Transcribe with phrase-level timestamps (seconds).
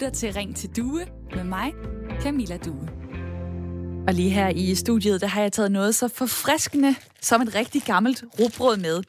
[0.00, 1.72] lytter til Ring til Due med mig,
[2.22, 2.88] Camilla Due.
[4.08, 7.82] Og lige her i studiet, der har jeg taget noget så forfriskende som et rigtig
[7.82, 9.02] gammelt rugbrød med.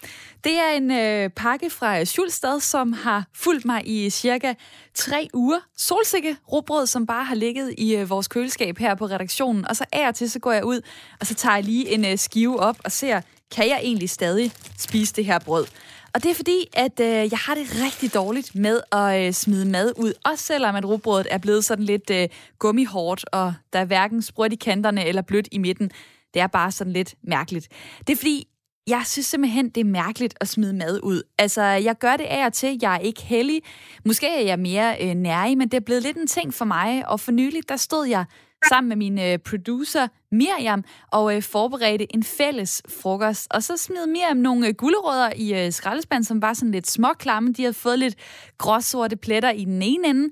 [0.44, 4.54] Det er en øh, pakke fra Schulstad, som har fulgt mig i cirka
[4.96, 5.60] tre uger.
[5.78, 9.68] Solsikke rugbrød, som bare har ligget i øh, vores køleskab her på redaktionen.
[9.68, 10.82] Og så af og til, så går jeg ud,
[11.19, 13.22] og så tager jeg lige en øh, skive op og ser,
[13.55, 15.65] kan jeg egentlig stadig spise det her brød?
[16.14, 19.66] Og det er fordi, at øh, jeg har det rigtig dårligt med at øh, smide
[19.66, 20.14] mad ud.
[20.26, 22.28] Også selvom at rugbrødet er blevet sådan lidt øh,
[22.60, 25.92] gummihårdt, og der er hverken sprødt i kanterne eller blødt i midten.
[26.34, 27.68] Det er bare sådan lidt mærkeligt.
[28.08, 28.48] Det er fordi,
[28.88, 31.24] jeg synes simpelthen, det er mærkeligt at smide mad ud.
[31.38, 32.80] Altså, jeg gør det af og til.
[32.82, 33.62] Jeg er ikke heldig.
[34.05, 37.08] Måske er jeg mere øh, nærig, men det er blevet lidt en ting for mig.
[37.10, 38.26] Og for nylig, der stod jeg
[38.70, 43.48] sammen med min øh, producer Miriam og øh, forberedte en fælles frokost.
[43.52, 47.54] Og så smed Miriam nogle øh, gulerødder i øh, skraldespanden, som var sådan lidt småklamme.
[47.54, 48.16] De havde fået lidt
[48.58, 50.30] gråsorte pletter i den ene ende.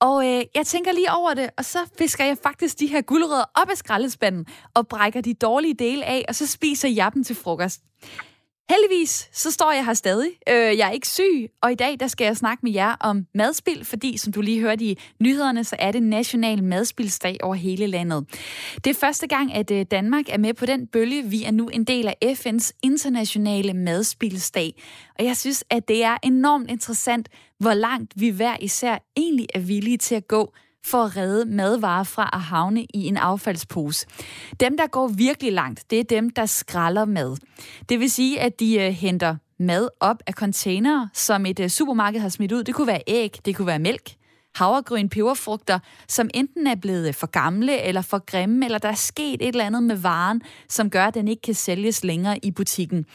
[0.00, 3.44] Og øh, jeg tænker lige over det, og så fisker jeg faktisk de her gulerødder
[3.54, 7.36] op af skraldespanden og brækker de dårlige dele af, og så spiser jeg dem til
[7.36, 7.80] frokost.
[8.70, 10.30] Heldigvis, så står jeg her stadig.
[10.48, 13.26] Øh, jeg er ikke syg, og i dag der skal jeg snakke med jer om
[13.34, 17.86] madspil, fordi som du lige hørte i nyhederne, så er det National Madspilsdag over hele
[17.86, 18.26] landet.
[18.84, 21.22] Det er første gang, at øh, Danmark er med på den bølge.
[21.22, 24.82] Vi er nu en del af FN's internationale madspilsdag,
[25.18, 29.60] og jeg synes, at det er enormt interessant, hvor langt vi hver især egentlig er
[29.60, 30.54] villige til at gå
[30.84, 34.06] for at redde madvarer fra at havne i en affaldspose.
[34.60, 37.36] Dem, der går virkelig langt, det er dem, der skralder mad.
[37.88, 42.20] Det vil sige, at de øh, henter mad op af containere, som et øh, supermarked
[42.20, 42.64] har smidt ud.
[42.64, 44.14] Det kunne være æg, det kunne være mælk,
[44.54, 49.34] havregryn, peberfrugter, som enten er blevet for gamle eller for grimme, eller der er sket
[49.34, 53.06] et eller andet med varen, som gør, at den ikke kan sælges længere i butikken.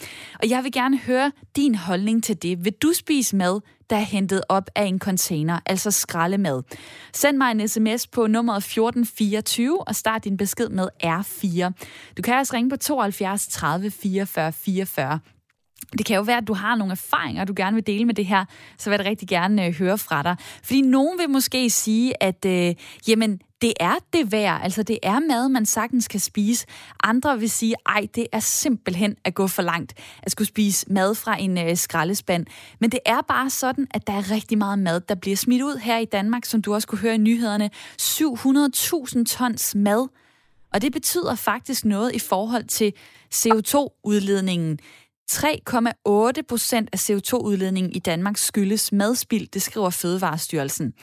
[0.43, 2.65] Og jeg vil gerne høre din holdning til det.
[2.65, 6.63] Vil du spise mad, der er hentet op af en container, altså skraldemad.
[7.13, 11.71] Send mig en sms på nummeret 1424 og start din besked med R4.
[12.17, 15.19] Du kan også ringe på 72 30 44 44.
[15.97, 18.25] Det kan jo være, at du har nogle erfaringer, du gerne vil dele med det
[18.25, 18.45] her,
[18.77, 20.35] så vil jeg rigtig gerne øh, høre fra dig.
[20.63, 22.75] Fordi nogen vil måske sige, at øh,
[23.07, 24.61] jamen, det er det værd.
[24.63, 26.65] Altså, det er mad, man sagtens kan spise.
[27.03, 31.15] Andre vil sige, ej, det er simpelthen at gå for langt at skulle spise mad
[31.15, 32.45] fra en øh, skraldespand.
[32.79, 35.77] Men det er bare sådan, at der er rigtig meget mad, der bliver smidt ud
[35.77, 37.69] her i Danmark, som du også kunne høre i nyhederne.
[38.01, 40.07] 700.000 tons mad.
[40.73, 42.93] Og det betyder faktisk noget i forhold til
[43.35, 44.79] CO2-udledningen.
[45.31, 50.93] 3,8 procent af CO2-udledningen i Danmark skyldes madspild, det skriver Fødevarestyrelsen.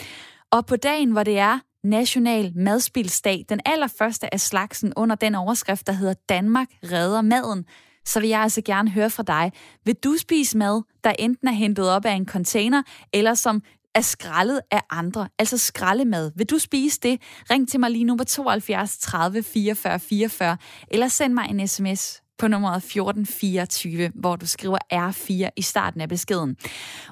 [0.50, 5.86] Og på dagen, hvor det er National Madspildsdag, den allerførste af slagsen under den overskrift,
[5.86, 7.64] der hedder Danmark redder maden,
[8.04, 9.52] så vil jeg altså gerne høre fra dig.
[9.84, 12.82] Vil du spise mad, der enten er hentet op af en container,
[13.12, 13.62] eller som
[13.94, 16.32] er skraldet af andre, altså skraldemad.
[16.36, 17.20] Vil du spise det?
[17.50, 20.56] Ring til mig lige nu på 72 30 44 44,
[20.90, 26.08] eller send mig en sms på nummeret 1424, hvor du skriver R4 i starten af
[26.08, 26.56] beskeden.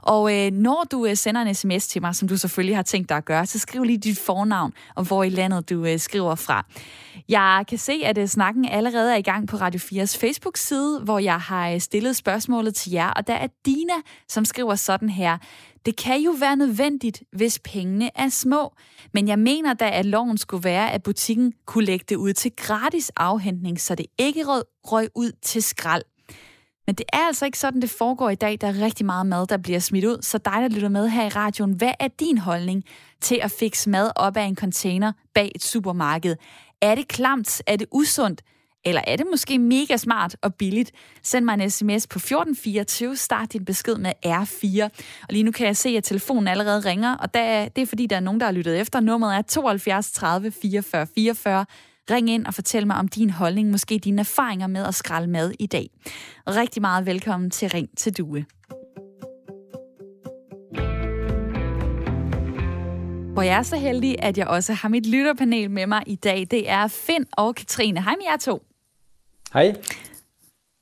[0.03, 3.09] Og øh, når du øh, sender en sms til mig, som du selvfølgelig har tænkt
[3.09, 6.35] dig at gøre, så skriv lige dit fornavn og hvor i landet du øh, skriver
[6.35, 6.67] fra.
[7.29, 11.19] Jeg kan se, at øh, snakken allerede er i gang på Radio 4's Facebook-side, hvor
[11.19, 13.95] jeg har øh, stillet spørgsmålet til jer, og der er Dina,
[14.29, 15.39] som skriver sådan her.
[15.87, 18.75] Det kan jo være nødvendigt, hvis pengene er små.
[19.13, 22.53] Men jeg mener da, at loven skulle være, at butikken kunne lægge det ud til
[22.57, 24.45] gratis afhentning, så det ikke
[24.85, 26.03] røg ud til skrald.
[26.87, 28.59] Men det er altså ikke sådan, det foregår i dag.
[28.61, 30.23] Der er rigtig meget mad, der bliver smidt ud.
[30.23, 32.85] Så dig, der lytter med her i radioen, hvad er din holdning
[33.21, 36.37] til at fikse mad op af en container bag et supermarked?
[36.81, 37.63] Er det klamt?
[37.67, 38.43] Er det usundt?
[38.87, 40.93] Eller er det måske mega smart og billigt?
[41.23, 44.85] Send mig en sms på 1424, start din besked med R4.
[45.23, 48.07] Og lige nu kan jeg se, at telefonen allerede ringer, og der, det er fordi,
[48.07, 49.01] der er nogen, der har lyttet efter.
[49.01, 51.67] Nummeret er 72 30 44 44.
[52.11, 55.53] Ring ind og fortæl mig om din holdning, måske dine erfaringer med at skralde mad
[55.59, 55.91] i dag.
[56.49, 58.45] Rigtig meget velkommen til Ring til Due.
[63.33, 66.47] Hvor jeg er så heldig, at jeg også har mit lytterpanel med mig i dag.
[66.51, 68.03] Det er Finn og Katrine.
[68.03, 68.63] Hej med jer to.
[69.55, 69.75] Hej.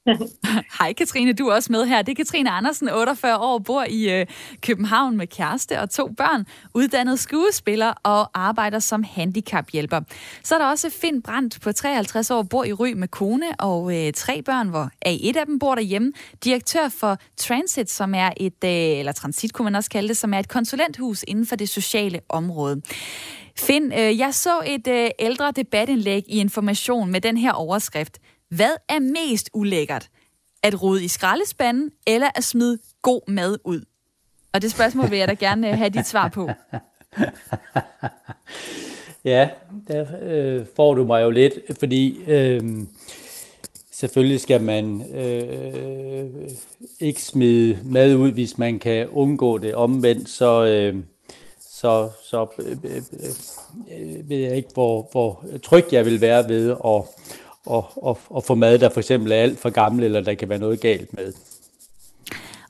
[0.78, 2.02] Hej Katrine, du er også med her.
[2.02, 4.26] Det er Katrine Andersen, 48 år, bor i øh,
[4.60, 10.00] København med kæreste og to børn, uddannet skuespiller og arbejder som handicaphjælper.
[10.42, 14.06] Så er der også Finn Brandt på 53 år, bor i Ry med kone og
[14.06, 16.12] øh, tre børn, hvor A1 af dem bor derhjemme.
[16.44, 20.34] Direktør for Transit, som er et, øh, eller Transit kunne man også kalde det, som
[20.34, 22.82] er et konsulenthus inden for det sociale område.
[23.58, 28.18] Finn, øh, jeg så et øh, ældre debatindlæg i Information med den her overskrift–
[28.56, 30.08] hvad er mest ulækkert?
[30.62, 33.84] At rode i skraldespanden, eller at smide god mad ud?
[34.52, 36.50] Og det spørgsmål vil jeg da gerne øh, have dit svar på.
[39.32, 39.48] ja,
[39.88, 42.62] der øh, får du mig jo lidt, fordi øh,
[43.92, 46.50] selvfølgelig skal man øh,
[47.00, 50.96] ikke smide mad ud, hvis man kan undgå det omvendt, så, øh,
[51.60, 53.02] så, så øh, øh,
[54.00, 57.02] øh, ved jeg ikke, hvor, hvor tryg jeg vil være ved at,
[57.70, 60.48] at, at, at få mad, der for eksempel er alt for gammel, eller der kan
[60.48, 61.32] være noget galt med.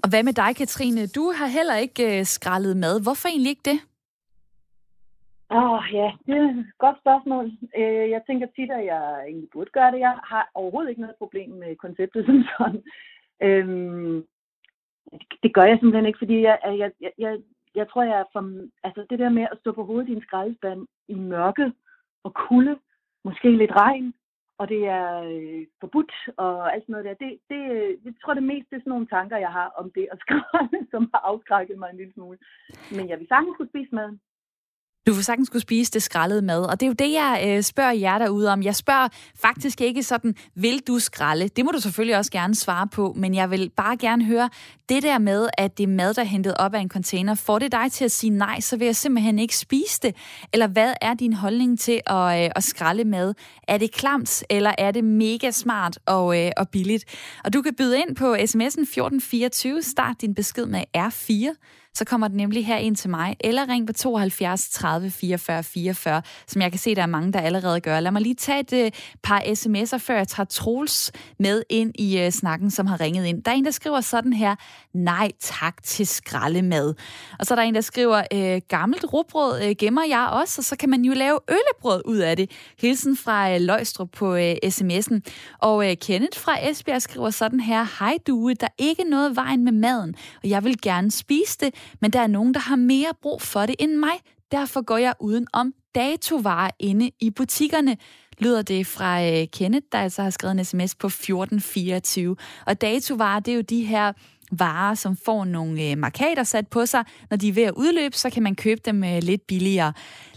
[0.03, 1.07] Og hvad med dig, Katrine?
[1.07, 3.03] Du har heller ikke øh, skrællet mad.
[3.03, 3.79] Hvorfor egentlig ikke det?
[5.51, 7.45] Åh, oh, ja, det er et godt spørgsmål.
[7.79, 10.01] Øh, jeg tænker tit, at jeg egentlig burde gøre det.
[10.01, 12.83] Jeg har overhovedet ikke noget problem med konceptet som sådan.
[13.43, 14.25] Øhm,
[15.43, 17.39] det gør jeg simpelthen ikke, fordi jeg, jeg, jeg, jeg,
[17.75, 18.43] jeg tror, jeg er for,
[18.85, 21.73] altså det der med at stå på hovedet i en skraldespand i mørke
[22.25, 22.77] og kulde,
[23.25, 24.15] måske lidt regn,
[24.63, 27.15] og det er øh, forbudt og alt sådan noget der.
[27.25, 29.87] Det, det, øh, jeg tror det mest det er sådan nogle tanker, jeg har om
[29.97, 32.39] det at skrælle, som har afskrækket mig en lille smule.
[32.97, 34.21] Men jeg vil sagtens kunne spise maden.
[35.07, 37.63] Du får sagtens skulle spise det skrællede mad, og det er jo det, jeg øh,
[37.63, 38.63] spørger jer derude om.
[38.63, 39.09] Jeg spørger
[39.41, 41.49] faktisk ikke sådan, vil du skralde?
[41.49, 44.51] Det må du selvfølgelig også gerne svare på, men jeg vil bare gerne høre,
[44.89, 47.59] det der med, at det er mad, der er hentet op af en container, får
[47.59, 50.17] det dig til at sige nej, så vil jeg simpelthen ikke spise det?
[50.53, 53.35] Eller hvad er din holdning til at, øh, at skralde mad?
[53.69, 57.05] Er det klamt, eller er det mega smart og, øh, og billigt?
[57.45, 61.57] Og du kan byde ind på sms'en 1424, start din besked med R4,
[61.95, 66.23] så kommer den nemlig her ind til mig, eller ring på 72 30 44 44,
[66.47, 68.01] som jeg kan se, der er mange, der allerede gør.
[68.01, 68.91] Lad mig lige tage et øh,
[69.23, 73.43] par sms'er, før jeg tager Troels med ind i øh, snakken, som har ringet ind.
[73.43, 74.57] Der er en, der skriver sådan her,
[74.95, 76.95] nej tak til skraldemad.
[77.39, 80.77] Og så er der en, der skriver, øh, gammelt rugbrød gemmer jeg også, og så
[80.77, 82.51] kan man jo lave øllebrød ud af det.
[82.79, 85.21] Hilsen fra uh, Løjstrup på sms'en.
[85.59, 89.73] Og Kenneth fra Esbjerg skriver sådan her, hej du, der er ikke noget vejen med
[89.73, 93.43] maden, og jeg vil gerne spise det, men der er nogen, der har mere brug
[93.43, 94.21] for det end mig.
[94.53, 97.97] Derfor går jeg uden om datovarer inde i butikkerne
[98.39, 102.37] lyder det fra øh, Kenneth, der altså har skrevet en sms på 1424.
[102.67, 104.13] Og datovarer, det er jo de her
[104.53, 107.05] varer, som får nogle øh, markader sat på sig.
[107.31, 109.93] Når de er ved at udløbe, så kan man købe dem øh, lidt billigere.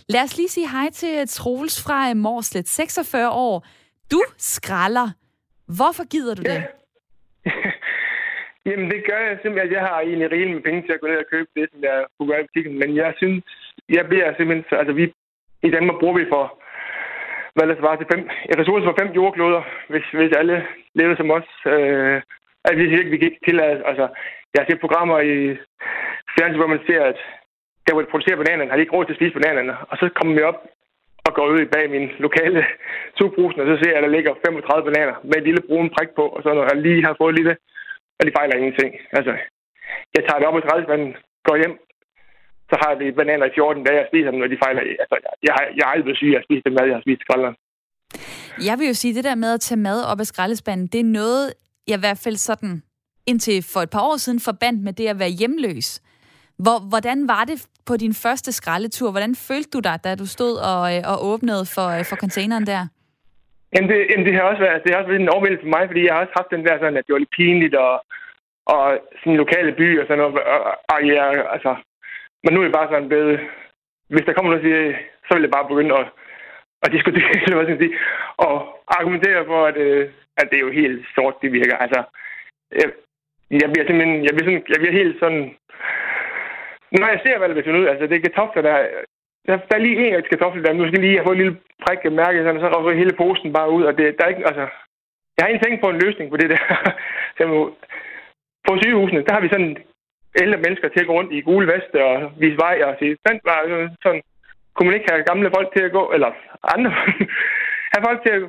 [0.09, 3.65] Lad os lige sige hej til Troels fra Morslet, 46 år.
[4.11, 5.09] Du skralder.
[5.67, 6.63] Hvorfor gider du det?
[8.65, 9.73] Jamen, det gør jeg simpelthen.
[9.77, 12.05] Jeg har egentlig rigeligt med penge til at gå ned og købe det, som jeg
[12.05, 12.79] kunne gøre i butikken.
[12.81, 13.43] Men jeg synes,
[13.97, 14.79] jeg bliver simpelthen...
[14.79, 15.03] Altså, vi,
[15.67, 16.43] i Danmark bruger vi for,
[17.55, 18.21] hvad der svarer til fem,
[18.59, 20.57] ressourcer for fem jordkloder, hvis, hvis alle
[20.99, 21.49] levede som os.
[21.73, 22.17] Øh,
[22.65, 23.85] altså, hvis ikke vi kan ikke tillade...
[23.89, 24.05] Altså,
[24.51, 25.35] jeg har set programmer i
[26.35, 27.19] fjernsyn, hvor man ser, at
[27.85, 29.73] der, hvor de producerer bananerne, har de ikke råd til at spise bananerne.
[29.89, 30.59] Og så kommer vi op
[31.27, 32.65] og går ud bag min lokale
[33.17, 36.09] sugbrusen, og så ser jeg, at der ligger 35 bananer med en lille brun prik
[36.15, 37.57] på, og så når jeg lige har fået lidt
[38.17, 38.91] og de fejler ingenting.
[39.17, 39.33] Altså,
[40.15, 41.11] jeg tager det op i skraldespanden,
[41.47, 41.75] går hjem,
[42.69, 44.81] så har vi bananer i 14 dage, jeg spiser dem, når de fejler.
[45.03, 45.15] Altså,
[45.47, 47.21] jeg, har, jeg har aldrig blevet syg af at spise den mad, jeg har spist
[47.25, 47.55] skralderen.
[48.69, 51.09] Jeg vil jo sige, det der med at tage mad op af skraldespanden, det er
[51.21, 51.45] noget,
[51.87, 52.73] jeg i hvert fald sådan
[53.25, 56.01] indtil for et par år siden forbandt med det at være hjemløs.
[56.57, 59.11] Hvor, hvordan var det på din første skraldetur?
[59.11, 62.65] Hvordan følte du dig, da du stod og, øh, og åbnede for, øh, for containeren
[62.65, 62.87] der?
[63.75, 65.83] Jamen, det, jamen, det har også været, det har også været en overvældelse for mig,
[65.87, 67.93] fordi jeg har også haft den der sådan, at det var lidt pinligt, og,
[68.73, 68.83] og
[69.19, 70.33] sådan lokale by og sådan noget.
[70.55, 70.61] Og,
[70.93, 71.23] og ja,
[71.55, 71.71] altså,
[72.43, 73.39] men nu er det bare sådan blevet,
[74.13, 76.07] hvis der kommer noget at sige, så vil jeg bare begynde at,
[76.83, 77.97] at diskutere, eller hvad skal jeg sige,
[78.45, 78.53] og
[78.97, 80.03] argumentere for, at, øh,
[80.39, 81.77] at det er jo helt sort, det virker.
[81.77, 81.99] Altså,
[82.81, 82.87] jeg,
[83.61, 85.43] jeg bliver simpelthen, jeg bliver, sådan, jeg bliver helt sådan,
[86.99, 88.77] når jeg ser, hvad der bliver ud, altså det er kartofler, der,
[89.47, 91.57] der, der er lige en af kartoffel, der nu skal lige have fået en lille
[91.83, 94.65] prik mærke, sådan, så rører hele posen bare ud, og det, der er ikke, altså,
[95.35, 96.63] jeg har ikke tænkt på en løsning på det der.
[97.37, 97.43] Så
[98.67, 99.77] på sygehusene, der har vi sådan
[100.41, 103.41] ældre mennesker til at gå rundt i gule veste og vise vej og sige, sådan,
[103.45, 104.21] altså, var sådan,
[104.73, 106.31] kunne man ikke have gamle folk til at gå, eller
[106.75, 106.91] andre,
[107.93, 108.43] have folk til at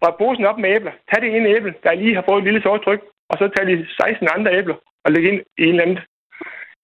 [0.00, 2.62] brække posen op med æbler, tag det ene æble, der lige har fået et lille
[2.62, 5.82] sort tryk, og så tage de 16 andre æbler og lægge ind i en eller
[5.82, 5.98] anden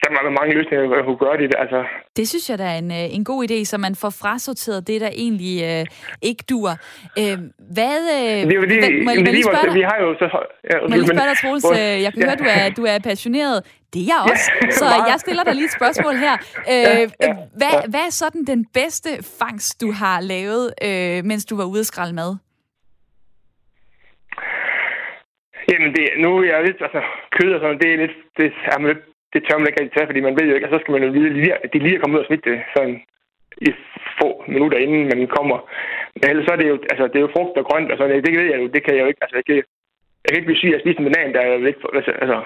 [0.02, 1.54] der er mange løsninger, at kunne gøre det.
[1.58, 1.84] Altså.
[2.16, 5.00] Det synes jeg, der er en, øh, en god idé, så man får frasorteret det,
[5.00, 5.84] der egentlig øh,
[6.22, 6.68] ikke dur.
[7.20, 7.36] Øh,
[7.76, 7.98] hvad...
[8.16, 9.74] Øh, det er jo det, må, må lige spørge dig?
[9.74, 10.26] Vi har jo så...
[10.70, 11.64] Ja, må jeg lige spørge dig, Troels?
[11.70, 12.28] Øh, jeg kan ja.
[12.28, 13.56] høre, du er, du er passioneret.
[13.92, 14.46] Det er jeg også.
[14.80, 16.34] Så jeg stiller dig lige et spørgsmål her.
[16.72, 17.80] Øh, ja, ja, hvad, ja.
[17.92, 19.10] hvad er sådan den bedste
[19.40, 22.30] fangst, du har lavet, øh, mens du var ude at skralde mad?
[25.70, 27.00] Jamen, det, nu er jeg lidt, altså,
[27.36, 30.08] kød og sådan, det er lidt, det er lidt det tør man ikke rigtig tage,
[30.10, 32.00] fordi man ved jo ikke, og så skal man jo vide, at de lige er
[32.00, 32.96] kommet ud og smitte det sådan
[33.68, 33.70] i
[34.18, 35.58] få minutter inden man kommer.
[36.14, 38.24] Men ellers så er det jo, altså, det er jo frugt og grønt og sådan,
[38.24, 39.56] det ved jeg jo, det kan jeg jo ikke, altså jeg kan,
[40.22, 42.38] jeg kan ikke blive syg af at spise en banan, der er ikke, altså, altså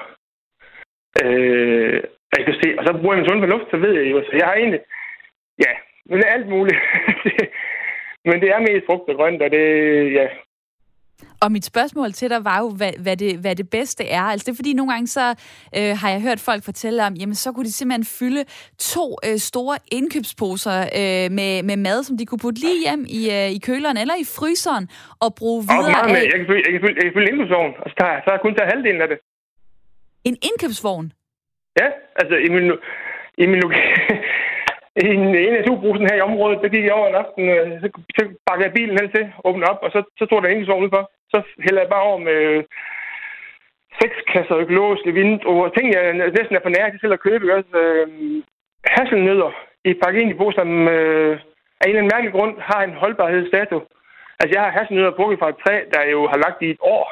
[1.23, 1.97] øh,
[2.37, 4.33] jeg kan se, og så bruger jeg min sund fornuft, så ved jeg jo, så
[4.41, 4.81] jeg har egentlig,
[5.65, 5.73] ja,
[6.11, 6.79] men alt muligt.
[8.29, 9.65] men det er mest frugt og grønt, og det,
[10.19, 10.27] ja,
[11.43, 14.23] og mit spørgsmål til dig var jo, hvad, hvad, det, hvad det bedste er.
[14.23, 15.27] Altså det er fordi, nogle gange så
[15.79, 18.45] øh, har jeg hørt folk fortælle om, jamen så kunne de simpelthen fylde
[18.79, 23.21] to øh, store indkøbsposer øh, med, med mad, som de kunne putte lige hjem i,
[23.37, 24.85] øh, i køleren eller i fryseren
[25.25, 26.25] og bruge videre og af.
[26.33, 28.37] Jeg kan fylde, jeg kan fylde, jeg kan fylde indkøbsvogn, og så, tager, så har
[28.37, 29.19] jeg kun taget halvdelen af det.
[30.29, 31.13] En indkøbsvogn?
[31.81, 31.89] Ja,
[32.21, 32.67] altså i min,
[33.43, 33.61] i min
[34.97, 37.45] i en, en af to brusen her i området, der gik jeg over en aften,
[37.49, 40.49] øh, så, så bakkede jeg bilen hen til, åbne op, og så, så stod der
[40.49, 42.65] indkøbsvogn ud for så hælder jeg bare over med
[44.01, 45.69] seks kasser økologiske vindruer.
[45.69, 47.55] Ting, jeg næsten er for nær til at købe.
[47.57, 48.07] Også, øh,
[48.85, 49.51] hasselnødder
[49.85, 51.33] i pakket ind i brug, som øh,
[51.81, 53.77] af en eller anden mærkelig grund har en holdbarhedsdato.
[54.41, 57.07] Altså, jeg har hasselnødder brugt fra et træ, der jo har lagt i et år.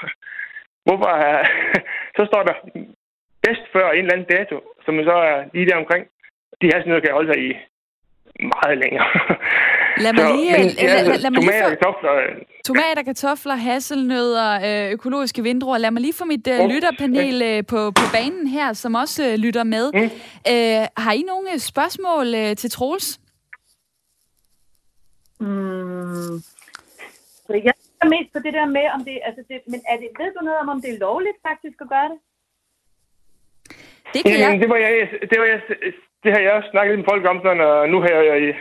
[0.85, 1.11] Hvorfor?
[1.27, 1.45] Øh,
[2.17, 2.55] så står der
[3.45, 6.05] bedst før en eller anden dato, som så er lige der omkring.
[6.61, 7.51] De hasselnødder kan holde sig i
[8.55, 9.09] meget længere.
[10.05, 10.53] Lad mig lige...
[10.53, 12.13] Så, men, lad, lad, lad, lad mig tomater, lige få, kartofler...
[12.65, 15.79] Tomater, kartofler, hasselnødder, øh, økologiske vindruer.
[15.79, 19.35] Lad mig lige få mit uh, lytterpanel uh, på, på banen her, som også uh,
[19.35, 19.93] lytter med.
[19.93, 20.11] Mm.
[20.53, 23.21] Uh, har I nogle spørgsmål uh, til Troels?
[25.41, 26.39] Mm.
[27.47, 30.09] Så jeg er mest på det der med, om det, altså det, men er det,
[30.19, 32.19] ved du noget om, om det er lovligt faktisk at gøre det?
[34.15, 34.61] Det kan jeg.
[34.61, 34.93] Det var jeg,
[35.31, 35.61] det var jeg,
[36.27, 38.55] det har jeg også snakket lidt med folk om, sådan, og nu har jeg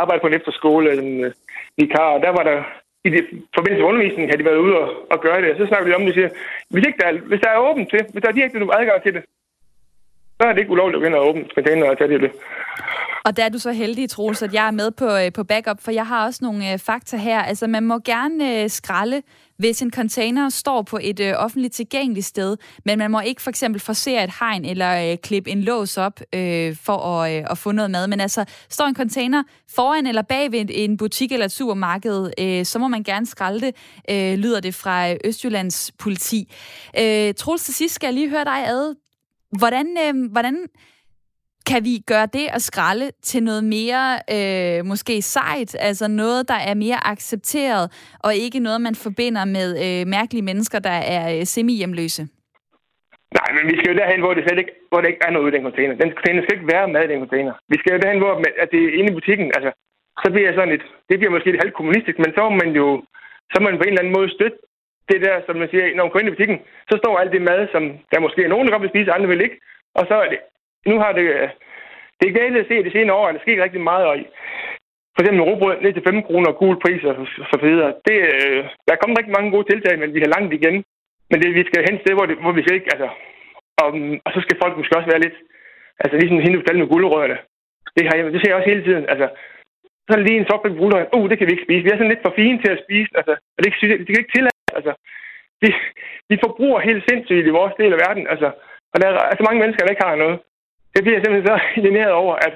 [0.00, 1.32] arbejdet på en efterskole, en øh,
[1.76, 2.58] vikar, og der var der
[3.06, 3.22] i det,
[3.56, 5.94] forbindelse med undervisningen, havde de været ude og, og gøre det, og så snakker vi
[5.94, 6.30] om det, og siger,
[6.72, 9.14] hvis, ikke der er, hvis der er åbent til, hvis der er direkte adgang til
[9.16, 9.22] det,
[10.36, 12.32] så er det ikke ulovligt at gå åbent åbne container og tage det.
[13.24, 15.80] Og der er du så heldig, Troels, at jeg er med på, øh, på backup,
[15.84, 17.40] for jeg har også nogle øh, fakta her.
[17.42, 19.22] Altså, man må gerne øh, skralde,
[19.60, 23.50] hvis en container står på et øh, offentligt tilgængeligt sted, men man må ikke for
[23.50, 27.58] eksempel forsere et hegn eller øh, klippe en lås op øh, for at, øh, at
[27.58, 28.06] få noget mad.
[28.06, 29.42] Men altså, står en container
[29.74, 33.60] foran eller bag ved en butik eller et supermarked, øh, så må man gerne skralde
[33.60, 33.74] det,
[34.10, 36.52] øh, lyder det fra øh, Østjyllands politi.
[36.98, 38.94] Øh, Troels, til sidst skal jeg lige høre dig ad.
[39.58, 40.66] Hvordan, øh, hvordan
[41.70, 44.04] kan vi gøre det at skralde til noget mere
[44.36, 47.84] øh, måske sejt, altså noget, der er mere accepteret,
[48.26, 52.22] og ikke noget, man forbinder med øh, mærkelige mennesker, der er øh, semi-hjemløse?
[53.38, 55.48] Nej, men vi skal jo derhen, hvor det slet ikke, hvor det ikke er noget
[55.48, 55.94] i den container.
[56.02, 57.54] Den container skal ikke være med i den container.
[57.72, 59.46] Vi skal jo derhen, hvor at det er inde i butikken.
[59.56, 59.70] Altså,
[60.22, 62.70] så bliver jeg sådan lidt, det bliver måske lidt halvt kommunistisk, men så må man
[62.80, 62.86] jo
[63.52, 64.58] så må man på en eller anden måde støtte
[65.10, 66.58] det der, som man siger, når man går ind i butikken,
[66.90, 69.28] så står alt det mad, som der måske er nogen, der godt vil spise, andre
[69.32, 69.58] vil ikke.
[69.98, 70.40] Og så er det
[70.86, 71.26] nu har det...
[71.36, 71.48] Øh,
[72.20, 74.14] det er galt at se, at det senere år at der sker rigtig meget, og
[75.14, 77.14] for eksempel råbrød ned til 5 kroner, gul pris og
[77.52, 77.90] så videre.
[78.06, 80.76] Det, øh, der er kommet rigtig mange gode tiltag, men vi har langt igen.
[81.30, 83.08] Men det, vi skal hen til hvor, det, hvor vi skal ikke, altså,
[83.82, 83.88] og,
[84.24, 85.36] og, så skal folk måske også være lidt,
[86.02, 87.38] altså ligesom hende fortalte med gulerødderne.
[87.96, 89.04] Det, har jeg, det ser jeg også hele tiden.
[89.12, 89.26] Altså,
[90.06, 91.16] så er lige en soprik med gulerødder.
[91.16, 91.84] Uh, det kan vi ikke spise.
[91.84, 93.10] Vi er sådan lidt for fine til at spise.
[93.18, 94.58] Altså, og det, det, det kan ikke tillade.
[94.78, 94.92] Altså,
[95.62, 95.68] vi,
[96.30, 98.24] vi forbruger helt sindssygt i vores del af verden.
[98.32, 98.48] Altså,
[98.92, 100.36] og der er altså mange mennesker, der ikke har noget
[100.94, 101.56] det bliver simpelthen så
[101.86, 102.54] generet over, at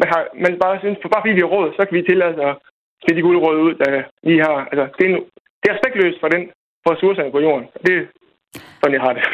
[0.00, 2.32] man, har, man bare synes, for bare fordi vi har råd, så kan vi tillade
[2.32, 2.54] os at
[3.02, 3.90] spille de guldråd ud, der
[4.30, 4.58] vi har.
[4.70, 5.12] Altså, det er,
[5.60, 6.42] det er respektløst for den
[6.82, 7.66] for ressourcerne på jorden.
[7.86, 8.04] Det er
[8.80, 9.24] sådan, jeg har det.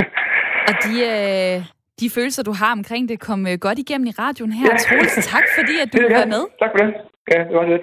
[0.69, 1.57] Og de, øh,
[2.01, 4.69] de følelser, du har omkring det, kom øh, godt igennem i radioen her.
[4.73, 4.77] Ja.
[4.85, 6.43] Troels, tak fordi, at du var med.
[6.63, 6.91] Tak for det.
[7.31, 7.81] Ja, det var det.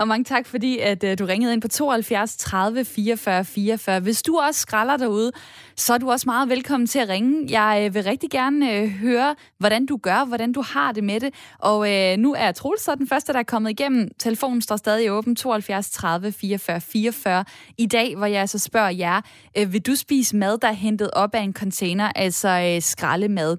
[0.00, 4.00] Og mange tak, fordi at, uh, du ringede ind på 72 30 44 44.
[4.00, 5.32] Hvis du også skralder derude,
[5.76, 7.46] så er du også meget velkommen til at ringe.
[7.50, 11.20] Jeg uh, vil rigtig gerne uh, høre, hvordan du gør, hvordan du har det med
[11.20, 11.34] det.
[11.58, 14.08] Og uh, nu er Troels så den første, der er kommet igennem.
[14.18, 17.44] Telefonen står stadig åben 72 30 44 44.
[17.78, 19.20] I dag, hvor jeg så spørger jer,
[19.60, 23.56] uh, vil du spise mad, der er hentet op af en container, altså uh, skraldemad?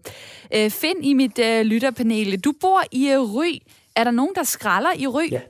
[0.56, 2.40] Uh, find i mit uh, lytterpanel.
[2.40, 3.60] Du bor i uh, Ry.
[3.98, 5.32] Er der nogen, der skralder i Ry?
[5.32, 5.42] Ja.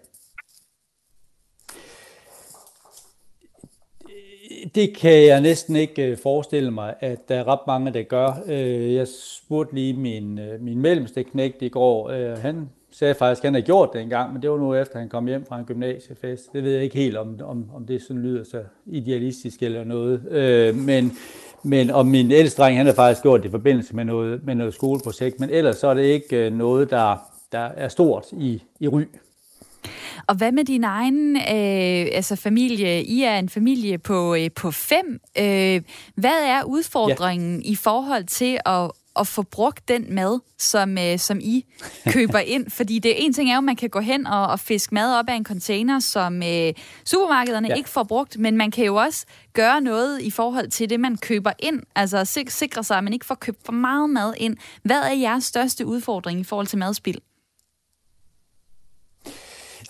[4.75, 8.43] Det kan jeg næsten ikke øh, forestille mig, at der er ret mange, der gør.
[8.47, 9.07] Øh, jeg
[9.43, 12.35] spurgte lige min, øh, min mellemste knægt i går.
[12.35, 15.09] Han sagde faktisk, at han havde gjort det engang, men det var nu efter, han
[15.09, 16.53] kom hjem fra en gymnasiefest.
[16.53, 20.23] Det ved jeg ikke helt, om, om, om det sådan lyder så idealistisk eller noget.
[20.75, 21.17] Men,
[21.63, 24.55] men om min ældste dreng, han har faktisk gjort det i forbindelse med noget, med
[24.55, 27.17] noget skoleprojekt, men ellers så er det ikke noget, der
[27.51, 29.03] der er stort i, i Ry.
[30.27, 33.03] Og hvad med din egen øh, altså familie?
[33.03, 35.19] I er en familie på, øh, på fem.
[35.37, 35.81] Øh,
[36.15, 37.71] hvad er udfordringen ja.
[37.71, 41.65] i forhold til at, at få brugt den mad, som, øh, som I
[42.09, 42.69] køber ind?
[42.77, 45.19] Fordi det en ting er jo, at man kan gå hen og, og fiske mad
[45.19, 46.73] op af en container, som øh,
[47.05, 47.75] supermarkederne ja.
[47.75, 51.17] ikke får brugt, men man kan jo også gøre noget i forhold til det, man
[51.17, 51.83] køber ind.
[51.95, 54.57] Altså sik- sikre sig, at man ikke får købt for meget mad ind.
[54.83, 57.17] Hvad er jeres største udfordring i forhold til madspild?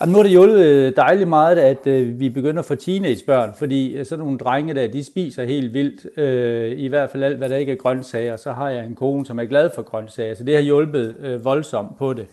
[0.00, 3.50] Jamen, nu har det hjulpet øh, dejligt meget, at øh, vi begynder at få teenagebørn,
[3.58, 7.36] fordi øh, sådan nogle drenge der, de spiser helt vildt, øh, i hvert fald alt,
[7.36, 8.36] hvad der ikke er grøntsager.
[8.36, 11.44] Så har jeg en kone, som er glad for grøntsager, så det har hjulpet øh,
[11.44, 12.26] voldsomt på det.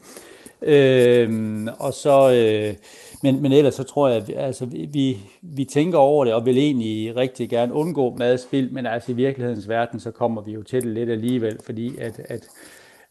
[0.62, 2.76] Øh, og så, øh,
[3.24, 6.58] men, men ellers så tror jeg, at altså, vi, vi tænker over det, og vil
[6.58, 10.84] egentlig rigtig gerne undgå madspild, men altså i virkelighedens verden, så kommer vi jo til
[10.84, 12.48] det lidt alligevel, fordi at, at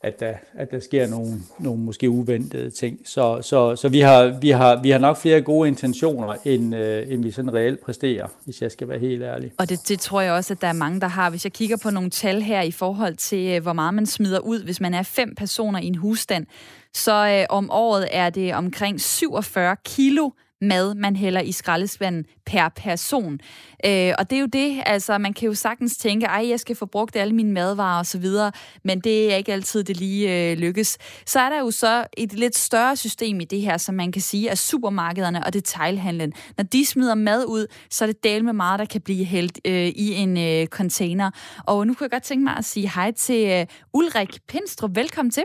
[0.05, 3.01] at der, at der sker nogle, nogle måske uventede ting.
[3.05, 7.13] Så, så, så vi, har, vi, har, vi har nok flere gode intentioner, end, øh,
[7.13, 9.53] end vi sådan reelt præsterer, hvis jeg skal være helt ærlig.
[9.59, 11.31] Og det, det tror jeg også, at der er mange, der har.
[11.31, 14.41] Hvis jeg kigger på nogle tal her i forhold til, øh, hvor meget man smider
[14.41, 16.47] ud, hvis man er fem personer i en husstand,
[16.95, 20.31] så øh, om året er det omkring 47 kilo
[20.61, 23.41] mad, man hælder i skraldespanden per person.
[23.87, 26.77] Øh, og det er jo det, altså man kan jo sagtens tænke, ej, jeg skal
[26.77, 28.53] få brugt alle mine madvarer og så videre,
[28.85, 30.99] men det er ikke altid, det lige øh, lykkes.
[31.27, 34.23] Så er der jo så et lidt større system i det her, som man kan
[34.23, 38.53] sige, at supermarkederne og detailhandlen, når de smider mad ud, så er det del med
[38.53, 41.31] meget, der kan blive hældt øh, i en øh, container.
[41.67, 44.97] Og nu kunne jeg godt tænke mig at sige hej til øh, Ulrik Pinstrup.
[44.97, 45.45] Velkommen til.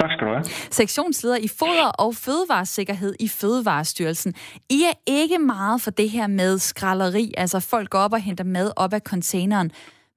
[0.00, 0.44] Tak skal du have.
[0.80, 4.32] Sektionsleder i Foder og Fødevaresikkerhed i Fødevarestyrelsen.
[4.70, 8.44] I er ikke meget for det her med skralleri, altså folk går op og henter
[8.44, 9.70] mad op af containeren.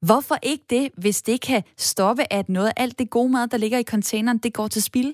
[0.08, 3.58] Hvorfor ikke det, hvis det kan stoppe, at noget af alt det gode mad, der
[3.58, 5.14] ligger i containeren, det går til spil?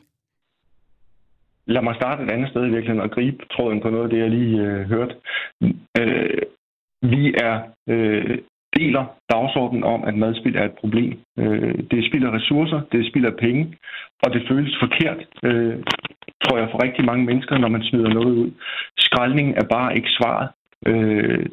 [1.68, 4.20] Lad mig starte et andet sted i virkeligheden og gribe tråden på noget af det,
[4.20, 5.16] jeg lige øh, hørte.
[6.00, 6.42] Øh,
[7.02, 7.56] vi er
[7.90, 8.38] øh,
[8.78, 11.20] deler dagsordenen om, at madspild er et problem.
[11.40, 13.78] Øh, det spilder ressourcer, det spilder penge,
[14.26, 15.76] og det føles forkert, øh,
[16.44, 18.52] tror jeg, for rigtig mange mennesker, når man smider noget ud.
[18.98, 20.50] Skraldning er bare ikke svaret.
[20.88, 21.46] Øh,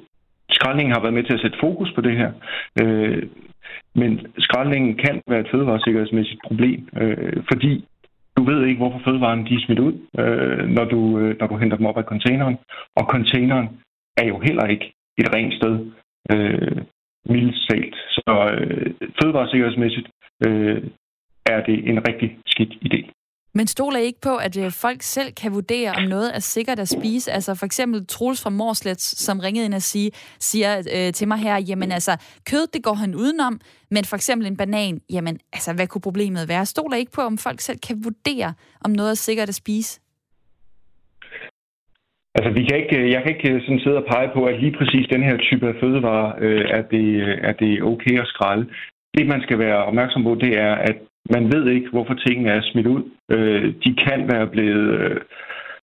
[0.50, 2.30] skraldningen har været med til at sætte fokus på det her.
[2.82, 3.22] Øh,
[3.94, 7.84] men skraldningen kan være et fødevaresikkerhedsmæssigt problem, øh, fordi
[8.36, 11.56] du ved ikke, hvorfor fødevarene de er smidt ud, øh, når, du, øh, når du
[11.56, 12.56] henter dem op af containeren.
[12.96, 13.68] Og containeren
[14.16, 15.74] er jo heller ikke et rent sted.
[16.32, 16.82] Øh,
[17.24, 17.70] mildest
[18.16, 20.08] Så øh, fødevaresikkerhedsmæssigt
[20.46, 20.82] øh,
[21.46, 23.12] er det en rigtig skidt idé.
[23.54, 26.78] Men stoler I ikke på, at øh, folk selv kan vurdere, om noget er sikkert
[26.78, 27.32] at spise?
[27.32, 31.38] Altså for eksempel Troels fra Morslet, som ringede ind og sige, siger øh, til mig
[31.38, 32.12] her, jamen altså,
[32.50, 36.48] kød, det går han udenom, men for eksempel en banan, jamen altså, hvad kunne problemet
[36.48, 36.66] være?
[36.66, 40.00] Stoler I ikke på, om folk selv kan vurdere, om noget er sikkert at spise?
[42.34, 44.76] Altså, vi kan ikke, jeg kan ikke øh, sådan sidde og pege på, at lige
[44.78, 47.06] præcis den her type af fødevare øh, er, det,
[47.48, 48.66] er det okay at skralde.
[49.14, 50.96] Det, man skal være opmærksom på, det er, at
[51.30, 53.02] man ved ikke, hvorfor tingene er smidt ud.
[53.30, 55.20] Øh, de kan være blevet, øh,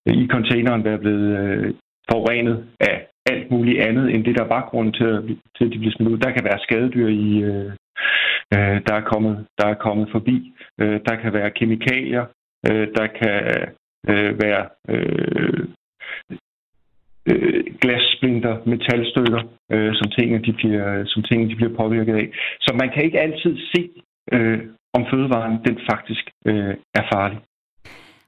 [0.06, 1.74] i containeren være blevet øh,
[2.10, 5.22] forurenet af alt muligt andet, end det, der var grunden til, at,
[5.56, 6.18] til at de bliver smidt ud.
[6.18, 7.72] Der kan være skadedyr i, øh,
[8.54, 10.52] øh, der, er kommet, der er kommet forbi.
[10.80, 12.24] Øh, der kan være kemikalier.
[12.70, 13.36] Øh, der kan
[14.08, 15.64] øh, være øh,
[17.30, 22.28] øh, glassplinter, metalstykker, øh, som tingene, de bliver, som tingene de bliver påvirket af.
[22.60, 23.90] Så man kan ikke altid se,
[24.32, 24.60] øh,
[24.94, 27.38] om fødevaren den faktisk øh, er farlig.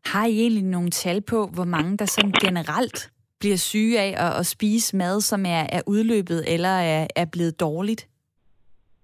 [0.04, 4.32] Har I egentlig nogle tal på, hvor mange der sådan generelt bliver syge af at,
[4.40, 8.08] at spise mad, som er, er udløbet eller er, er blevet dårligt?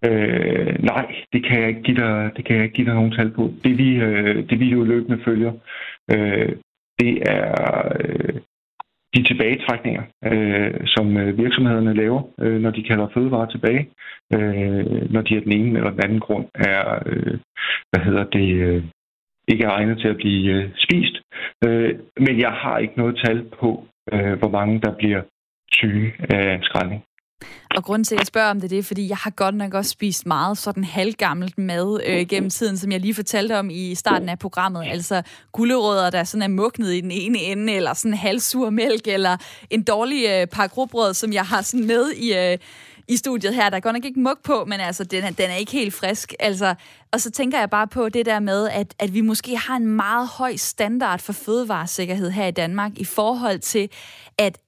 [0.04, 3.12] Øh, nej, det kan jeg ikke give dig, det kan jeg ikke give dig nogen
[3.12, 3.52] tal på.
[3.64, 5.52] Det vi, øh, det vi jo løbende følger,
[6.12, 6.56] øh,
[7.00, 7.52] det er
[8.00, 8.34] øh,
[9.18, 13.88] de tilbagetrækninger, øh, som øh, virksomhederne laver, øh, når de kalder fødevarer tilbage,
[14.34, 17.38] øh, når de af den ene eller den anden grund er, øh,
[17.90, 18.82] hvad hedder det, øh,
[19.48, 21.14] ikke er egnet til at blive øh, spist.
[21.66, 25.22] Øh, men jeg har ikke noget tal på, øh, hvor mange der bliver
[25.72, 27.02] syge af skraldning.
[27.76, 29.74] Og grunden til, at jeg spørger om det, det er, fordi jeg har godt nok
[29.74, 33.94] også spist meget sådan halvgammelt mad øh, gennem tiden, som jeg lige fortalte om i
[33.94, 34.84] starten af programmet.
[34.86, 35.22] Altså
[35.52, 39.36] gulerødder, der sådan er mugnet i den ene ende, eller sådan halvsur mælk, eller
[39.70, 42.34] en dårlig øh, pakke råbrød, som jeg har sådan med i...
[42.34, 42.58] Øh,
[43.10, 43.70] i studiet her.
[43.70, 45.94] Der er godt nok ikke mug på, men altså, den er, den er ikke helt
[45.94, 46.34] frisk.
[46.40, 46.74] Altså,
[47.12, 49.86] og så tænker jeg bare på det der med, at, at vi måske har en
[49.86, 53.90] meget høj standard for fødevaresikkerhed her i Danmark i forhold til,
[54.38, 54.58] at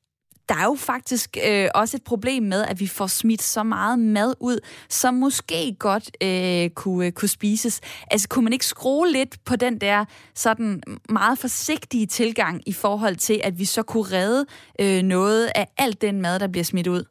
[0.51, 3.99] der er jo faktisk øh, også et problem med, at vi får smidt så meget
[3.99, 4.59] mad ud,
[5.01, 7.77] som måske godt øh, kunne, øh, kunne spises.
[8.13, 9.99] Altså, kunne man ikke skrue lidt på den der
[10.35, 14.43] sådan meget forsigtige tilgang i forhold til, at vi så kunne redde
[14.83, 17.03] øh, noget af alt den mad, der bliver smidt ud?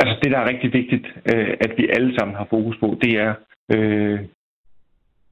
[0.00, 3.12] Altså, det, der er rigtig vigtigt, øh, at vi alle sammen har fokus på, det
[3.26, 3.32] er,
[3.74, 4.18] øh,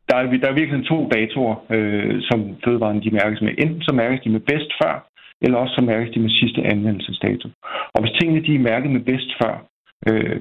[0.08, 3.52] der er, der er virkelig to datoer, øh, som fødevarene de mærkes med.
[3.58, 4.94] Enten så mærkes de med bedst før,
[5.42, 7.48] eller også så mærkes de med sidste anvendelsesdato.
[7.94, 9.54] Og hvis tingene de er mærket med bedst før,
[10.08, 10.40] øh,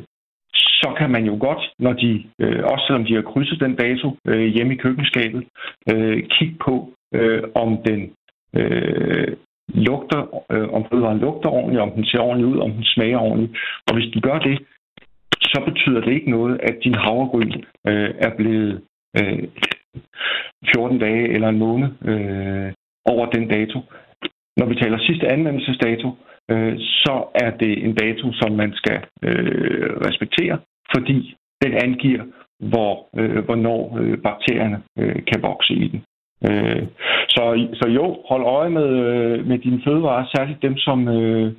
[0.54, 4.18] så kan man jo godt, når de, øh, også selvom de har krydset den dato
[4.28, 5.44] øh, hjemme i køkkenskabet,
[5.92, 8.12] øh, kigge på, øh, om den
[8.56, 9.36] øh,
[9.68, 13.58] lugter, øh, om fødevaren lugter ordentligt, om den ser ordentligt ud, om den smager ordentligt.
[13.88, 14.60] Og hvis den gør det,
[15.42, 17.52] så betyder det ikke noget, at din havregryn
[17.88, 18.82] øh, er blevet
[19.18, 19.44] øh,
[20.74, 22.74] 14 dage eller en måned øh,
[23.06, 23.80] over den dato.
[24.58, 26.08] Når vi taler sidste anvendelsesdato,
[26.52, 30.60] øh, så er det en dato, som man skal øh, respektere,
[30.96, 32.24] fordi den angiver,
[32.60, 36.02] hvor, øh, hvornår øh, bakterierne øh, kan vokse i den.
[36.50, 36.84] Øh,
[37.30, 41.54] så, så jo, hold øje med, øh, med dine fødevarer, særligt dem, som øh,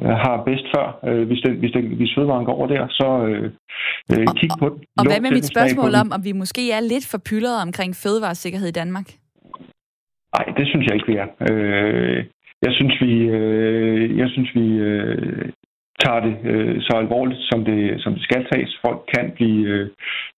[0.00, 0.86] har bedst før.
[1.08, 3.50] Øh, hvis, den, hvis, den, hvis fødevaren går over der, så øh,
[4.12, 4.78] øh, kig på den.
[4.98, 8.68] Og hvad med mit spørgsmål om, om vi måske er lidt for pyldret omkring fødevaresikkerhed
[8.68, 9.08] i Danmark?
[10.36, 11.28] Nej, det synes jeg ikke, vi er.
[11.50, 12.24] Øh,
[12.62, 15.52] jeg synes, vi, øh, jeg synes, vi øh,
[16.04, 18.78] tager det øh, så alvorligt, som det, som det skal tages.
[18.86, 19.88] Folk kan blive øh,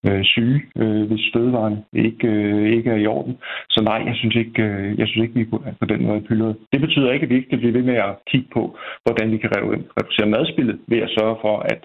[0.06, 3.34] øh, syge, øh, hvis stødvaren ikke, øh, ikke er i orden.
[3.70, 6.56] Så nej, jeg synes ikke, øh, jeg synes ikke vi er på den måde pyldret.
[6.72, 9.38] Det betyder ikke, at vi ikke kan blive ved med at kigge på, hvordan vi
[9.38, 9.50] kan
[9.98, 11.80] reducere madspillet ved at sørge for, at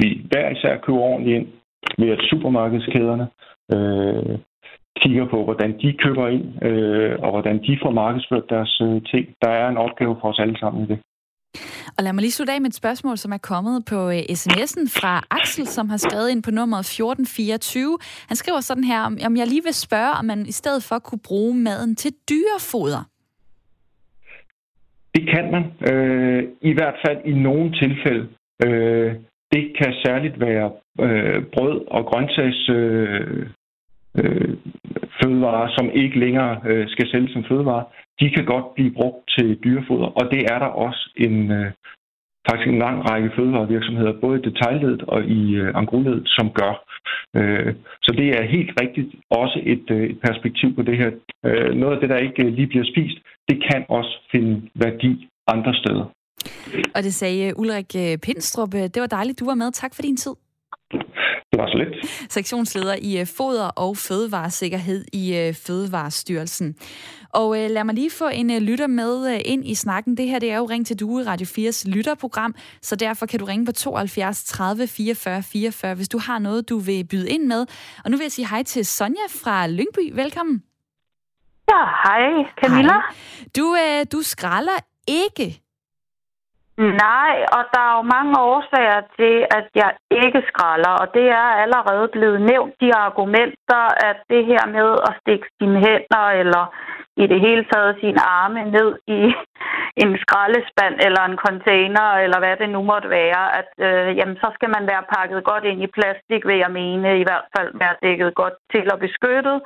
[0.00, 1.48] vi hver især køber ordentligt ind,
[1.98, 3.26] ved at supermarkedskæderne
[3.74, 4.38] øh,
[5.02, 9.24] kigger på, hvordan de køber ind, øh, og hvordan de får markedsført deres øh, ting.
[9.42, 10.98] Der er en opgave for os alle sammen i det.
[11.96, 14.84] Og lad mig lige slutte af med et spørgsmål, som er kommet på uh, sms'en
[15.00, 17.98] fra Axel, som har skrevet ind på nummeret 1424.
[18.28, 21.24] Han skriver sådan her, om jeg lige vil spørge, om man i stedet for kunne
[21.28, 23.02] bruge maden til dyrefoder.
[25.14, 25.64] Det kan man.
[25.90, 28.28] Øh, I hvert fald i nogle tilfælde.
[28.64, 29.14] Øh,
[29.52, 33.46] det kan særligt være øh, brød og grøntsags øh,
[34.18, 34.56] øh,
[35.22, 37.84] fødevarer, som ikke længere øh, skal sælges som fødevarer,
[38.20, 41.72] de kan godt blive brugt til dyrefoder, og det er der også en øh,
[42.48, 46.74] faktisk en lang række fødevarevirksomheder, både i detaljledet og i øh, angroledet, som gør.
[47.36, 51.10] Øh, så det er helt rigtigt også et, øh, et perspektiv på det her.
[51.46, 53.18] Øh, noget af det, der ikke øh, lige bliver spist,
[53.48, 56.04] det kan også finde værdi andre steder.
[56.94, 58.74] Og det sagde øh, Ulrik øh, Pindstrup.
[58.74, 59.72] Øh, det var dejligt, du var med.
[59.72, 60.34] Tak for din tid.
[61.60, 62.32] Var så lidt.
[62.32, 66.76] Sektionsleder i øh, Foder og Fødevaresikkerhed i øh, Fødevarestyrelsen.
[67.34, 70.16] Og øh, lad mig lige få en øh, lytter med øh, ind i snakken.
[70.16, 73.44] Det her det er jo Ring til Due, Radio 4's lytterprogram, så derfor kan du
[73.44, 77.66] ringe på 72 30 44 44, hvis du har noget, du vil byde ind med.
[78.04, 80.14] Og nu vil jeg sige hej til Sonja fra Lyngby.
[80.14, 80.62] Velkommen.
[81.70, 82.92] Ja, hej Camilla.
[82.92, 83.02] Hej.
[83.56, 85.60] Du, øh, du skralder ikke
[86.80, 86.94] Mm.
[87.08, 89.90] Nej, og der er jo mange årsager til, at jeg
[90.22, 95.16] ikke skralder, og det er allerede blevet nævnt, de argumenter, at det her med at
[95.20, 96.64] stikke sine hænder eller
[97.22, 99.20] i det hele taget sine arme ned i
[100.02, 104.48] en skraldespand eller en container, eller hvad det nu måtte være, at øh, jamen, så
[104.54, 107.96] skal man være pakket godt ind i plastik, vil jeg mene, i hvert fald være
[108.02, 109.58] dækket godt til og beskyttet.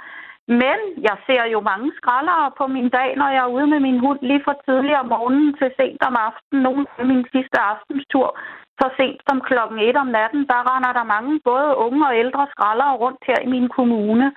[0.49, 0.79] Men
[1.09, 4.19] jeg ser jo mange skraldere på min dag, når jeg er ude med min hund
[4.23, 6.63] lige fra tidlig om morgenen til sent om aftenen.
[6.63, 8.39] Nogle af min sidste aftenstur,
[8.81, 12.47] så sent som klokken 1 om natten, der render der mange både unge og ældre
[12.51, 14.33] skraldere rundt her i min kommune.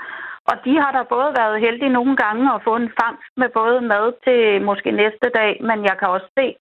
[0.50, 3.82] Og de har da både været heldige nogle gange at få en fangst med både
[3.82, 6.56] mad til måske næste dag, men jeg kan også se,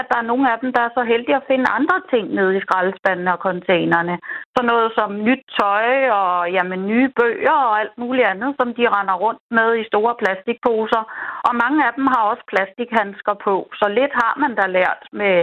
[0.00, 2.52] at der er nogle af dem, der er så heldige at finde andre ting nede
[2.56, 4.14] i skraldespandene og containerne.
[4.54, 5.88] Så noget som nyt tøj
[6.20, 10.14] og jamen, nye bøger og alt muligt andet, som de render rundt med i store
[10.22, 11.02] plastikposer.
[11.48, 15.36] Og mange af dem har også plastikhandsker på, så lidt har man da lært med,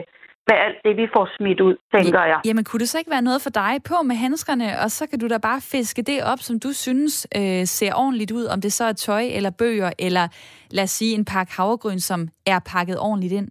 [0.47, 2.39] med alt det, vi får smidt ud, tænker jeg.
[2.45, 5.19] Jamen, kunne det så ikke være noget for dig på med handskerne, og så kan
[5.19, 8.73] du da bare fiske det op, som du synes øh, ser ordentligt ud, om det
[8.73, 10.25] så er tøj eller bøger, eller
[10.71, 13.49] lad os sige en pakke havregryn, som er pakket ordentligt ind?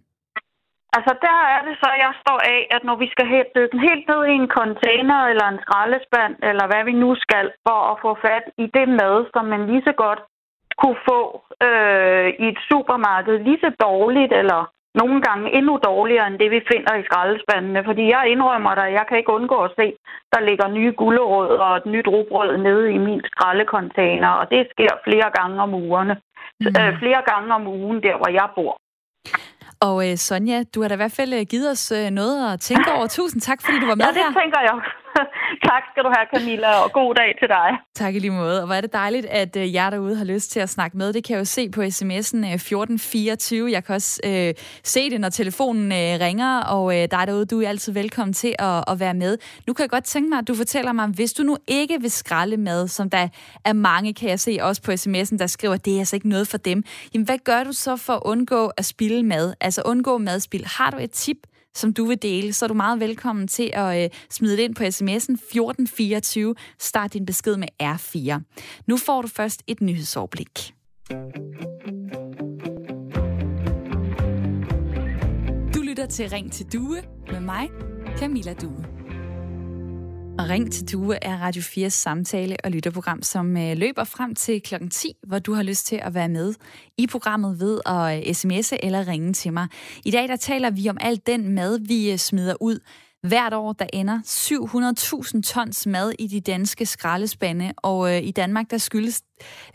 [0.97, 4.21] Altså der er det så, jeg står af, at når vi skal dykke helt ned
[4.25, 8.45] i en container eller en skraldespand, eller hvad vi nu skal, for at få fat
[8.63, 10.21] i det mad, som man lige så godt
[10.81, 11.21] kunne få
[11.67, 14.61] øh, i et supermarked, lige så dårligt, eller
[15.01, 17.83] nogle gange endnu dårligere end det, vi finder i skraldespandene.
[17.83, 19.87] Fordi jeg indrømmer dig, jeg kan ikke undgå at se,
[20.33, 24.93] der ligger nye gulerød og et nyt rugbrød nede i min skraldecontainer, og det sker
[25.03, 26.15] flere gange om ugerne.
[26.59, 26.67] Mm.
[26.79, 28.77] Øh, flere gange om ugen, der hvor jeg bor.
[29.81, 32.59] Og øh, Sonja, du har da i hvert fald øh, givet os øh, noget at
[32.59, 33.07] tænke over.
[33.07, 34.11] Tusind tak, fordi du var med her.
[34.11, 34.41] Ja, det her.
[34.41, 34.75] tænker jeg.
[35.69, 37.69] tak skal du have, Camilla, og god dag til dig.
[37.95, 38.61] Tak i lige måde.
[38.61, 41.13] Og hvor er det dejligt, at øh, jer derude har lyst til at snakke med.
[41.13, 43.71] Det kan jeg jo se på sms'en øh, 1424.
[43.71, 47.61] Jeg kan også øh, se det, når telefonen øh, ringer, og øh, dig derude, du
[47.61, 49.37] er altid velkommen til at, at være med.
[49.67, 52.11] Nu kan jeg godt tænke mig, at du fortæller mig, hvis du nu ikke vil
[52.11, 53.27] skralde mad, som der
[53.65, 56.29] er mange, kan jeg se også på sms'en, der skriver, at det er altså ikke
[56.29, 56.83] noget for dem.
[57.13, 59.53] Jamen, hvad gør du så for at undgå at spille mad?
[59.61, 60.65] Altså undgå madspil.
[60.65, 61.37] Har du et tip,
[61.75, 64.75] som du vil dele, så er du meget velkommen til at øh, smide det ind
[64.75, 66.55] på sms'en 1424.
[66.79, 68.41] Start din besked med R4.
[68.87, 70.73] Nu får du først et nyhedsoverblik.
[75.73, 77.01] Du lytter til Ring til Due
[77.31, 77.69] med mig,
[78.17, 78.98] Camilla Due.
[80.39, 84.61] Og Ring til Due er Radio 4's samtale- og lytterprogram, som øh, løber frem til
[84.61, 84.73] kl.
[84.91, 86.53] 10, hvor du har lyst til at være med
[86.97, 89.67] i programmet ved at øh, sms'e eller ringe til mig.
[90.05, 92.79] I dag der taler vi om alt den mad, vi øh, smider ud.
[93.27, 94.19] Hvert år der ender
[95.35, 99.21] 700.000 tons mad i de danske skraldespande, og øh, i Danmark der skyldes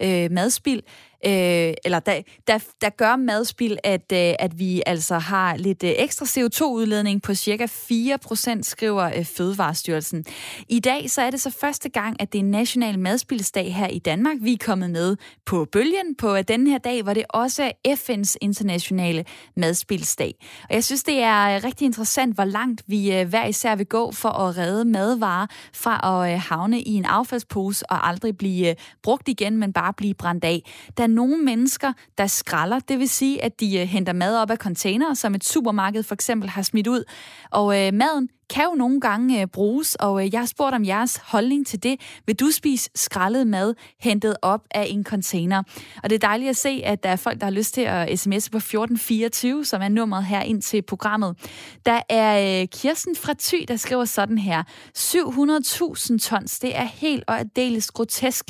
[0.03, 0.83] øh, madspild
[1.27, 5.93] øh, eller der, der, der gør madspil, at, øh, at vi altså har lidt øh,
[5.97, 10.25] ekstra CO2-udledning på cirka 4%, skriver øh, Fødevarestyrelsen.
[10.69, 13.99] I dag så er det så første gang, at det er National Madspilsdag her i
[13.99, 14.37] Danmark.
[14.41, 17.95] Vi er kommet med på bølgen på øh, den her dag, hvor det også er
[17.95, 19.25] FN's internationale
[19.57, 20.35] madspilsdag.
[20.69, 23.87] Og jeg synes, det er øh, rigtig interessant, hvor langt vi øh, hver især vil
[23.87, 28.69] gå for at redde madvarer fra at øh, havne i en affaldspose og aldrig blive
[28.69, 30.63] øh, brugt igen, men bare blive brændt af.
[30.97, 32.79] Der nogle mennesker, der skralder.
[32.79, 36.15] Det vil sige, at de øh, henter mad op af containere, som et supermarked for
[36.15, 37.05] eksempel har smidt ud.
[37.51, 40.85] Og øh, maden kan jo nogle gange øh, bruges, og øh, jeg har spurgt om
[40.85, 42.01] jeres holdning til det.
[42.27, 45.63] Vil du spise skrællet mad hentet op af en container?
[46.03, 48.09] Og det er dejligt at se, at der er folk, der har lyst til at
[48.09, 51.37] sms'e på 1424, som er nummeret her ind til programmet.
[51.87, 54.63] Der er øh, Kirsten fra Thy, der skriver sådan her.
[54.99, 58.45] 700.000 tons, det er helt og aldeles grotesk.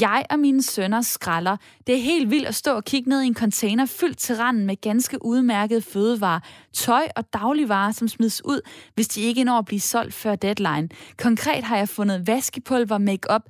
[0.00, 1.56] Jeg og mine sønner skralder.
[1.86, 4.66] Det er helt vildt at stå og kigge ned i en container fyldt til randen
[4.66, 6.40] med ganske udmærket fødevarer,
[6.72, 8.60] tøj og dagligvarer, som smides ud,
[8.94, 10.88] hvis de ikke når at blive solgt før deadline.
[11.18, 13.42] Konkret har jeg fundet vaskepulver, makeup,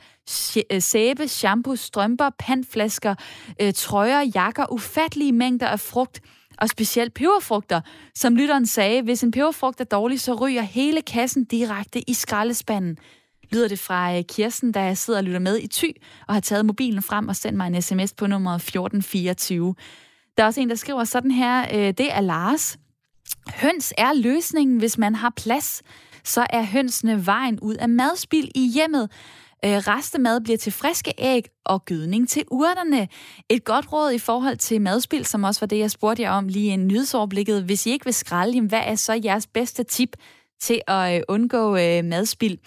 [0.70, 3.14] øh, sæbe, shampoo, strømper, pandflasker,
[3.60, 6.20] øh, trøjer, jakker, ufattelige mængder af frugt,
[6.58, 7.80] og specielt peberfrugter.
[8.14, 12.98] Som lytteren sagde, hvis en peberfrugt er dårlig, så ryger hele kassen direkte i skraldespanden
[13.52, 15.86] lyder det fra øh, Kirsten, der sidder og lytter med i Ty,
[16.28, 19.74] og har taget mobilen frem og sendt mig en sms på nummer 1424.
[20.36, 22.78] Der er også en, der skriver sådan her, øh, det er Lars.
[23.50, 25.82] Høns er løsningen, hvis man har plads.
[26.24, 29.10] Så er hønsene vejen ud af madspil i hjemmet.
[29.64, 33.08] Øh, restemad bliver til friske æg og gødning til urterne.
[33.48, 36.48] Et godt råd i forhold til madspil, som også var det, jeg spurgte jer om
[36.48, 37.62] lige i en nyhedsoverblikket.
[37.64, 40.16] Hvis I ikke vil skralde, hvad er så jeres bedste tip
[40.62, 42.58] til at øh, undgå øh, madspild.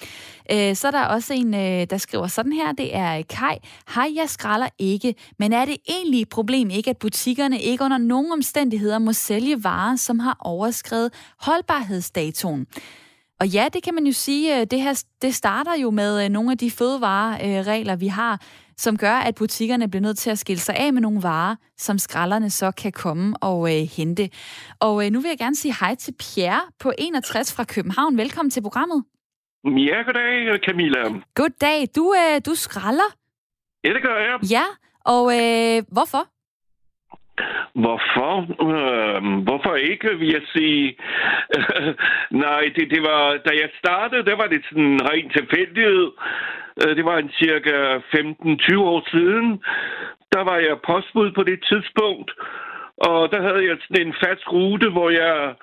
[0.51, 3.57] Øh, så er der også en, øh, der skriver sådan her, det er øh, Kai.
[3.95, 7.97] Hej, jeg skralder ikke, men er det egentlig et problem ikke, at butikkerne ikke under
[7.97, 12.67] nogen omstændigheder må sælge varer, som har overskrevet holdbarhedsdatoen?
[13.39, 16.51] Og ja, det kan man jo sige, øh, det her det starter jo med nogle
[16.51, 18.41] af de fødevareregler, vi har,
[18.77, 21.97] som gør, at butikkerne bliver nødt til at skille sig af med nogle varer, som
[21.97, 24.29] skralderne så kan komme og øh, hente.
[24.79, 28.17] Og øh, nu vil jeg gerne sige hej til Pierre på 61 fra København.
[28.17, 29.03] Velkommen til programmet.
[29.65, 31.03] Ja, goddag Camilla.
[31.35, 31.87] Goddag.
[31.95, 33.09] Du, øh, du skralder?
[33.83, 34.51] Ja, det gør jeg.
[34.51, 34.65] Ja,
[35.05, 36.34] og øh, hvorfor?
[37.73, 38.33] Hvorfor?
[38.69, 40.97] Øh, hvorfor ikke, vil jeg sige.
[42.45, 46.11] Nej, det, det var, da jeg startede, der var det sådan en ren tilfældighed.
[46.81, 49.63] Øh, det var en cirka 15-20 år siden.
[50.33, 52.31] Der var jeg postbud på det tidspunkt,
[52.97, 55.55] og der havde jeg sådan en fast rute, hvor jeg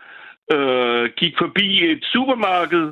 [0.55, 2.87] øh, gik forbi et supermarked,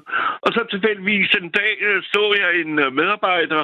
[0.44, 3.62] og så tilfældigvis en dag øh, så jeg en øh, medarbejder,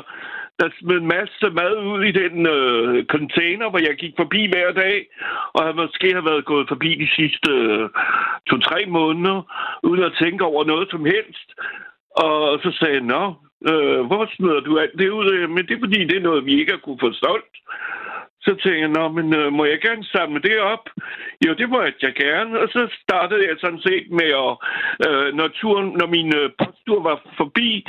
[0.60, 4.72] der smed en masse mad ud i den øh, container, hvor jeg gik forbi hver
[4.72, 5.06] dag,
[5.54, 7.88] og jeg måske har været gået forbi de sidste øh,
[8.50, 9.38] to-tre måneder,
[9.82, 11.48] uden at tænke over noget som helst.
[12.10, 13.24] Og så sagde jeg, nå,
[13.70, 15.48] øh, hvorfor smider du alt det ud?
[15.48, 17.56] Men det er fordi, det er noget, vi ikke har kunne få solgt.
[18.46, 20.84] Så tænkte jeg, nå, men øh, må jeg gerne samle det op?
[21.46, 22.60] Jo, det må jeg gerne.
[22.60, 24.52] Og så startede jeg sådan set med at,
[25.06, 26.50] øh, når, turen, når min øh,
[27.08, 27.86] var forbi,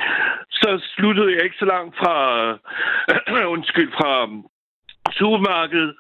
[0.52, 4.12] så sluttede jeg ikke så langt fra, øh, undskyld, fra
[5.12, 5.94] supermarkedet,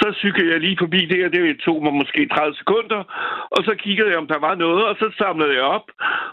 [0.00, 3.02] så cyklede jeg lige forbi det, og det tog mig måske 30 sekunder,
[3.50, 5.86] og så kiggede jeg, om der var noget, og så samlede jeg op,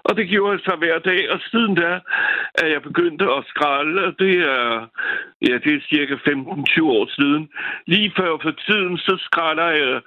[0.03, 1.91] og det gjorde jeg så hver dag, og siden da
[2.61, 4.87] er jeg begyndt at skralde, og det er,
[5.47, 7.49] ja, det er cirka 15-20 år siden.
[7.87, 10.01] Lige før for tiden, så skralder jeg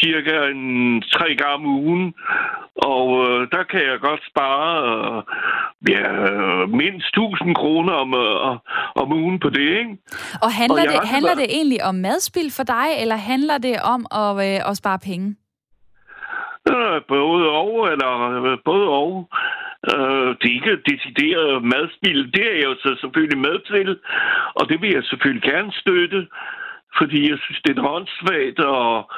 [0.00, 2.14] cirka en tre gange om ugen,
[2.76, 5.22] og øh, der kan jeg godt spare øh,
[5.94, 6.06] ja,
[6.66, 8.58] mindst 1000 kroner om, øh,
[9.02, 9.96] om ugen på det, ikke?
[10.44, 13.76] Og handler, og det, handler det det egentlig om madspil for dig, eller handler det
[13.94, 15.28] om at, øh, at spare penge?
[16.72, 19.10] Øh, både og, eller øh, både og.
[19.92, 22.20] Øh, det er ikke decideret madspil.
[22.34, 23.88] Det er jeg jo så selvfølgelig med til,
[24.58, 26.20] og det vil jeg selvfølgelig gerne støtte,
[26.98, 29.10] fordi jeg synes, det er åndssvagt og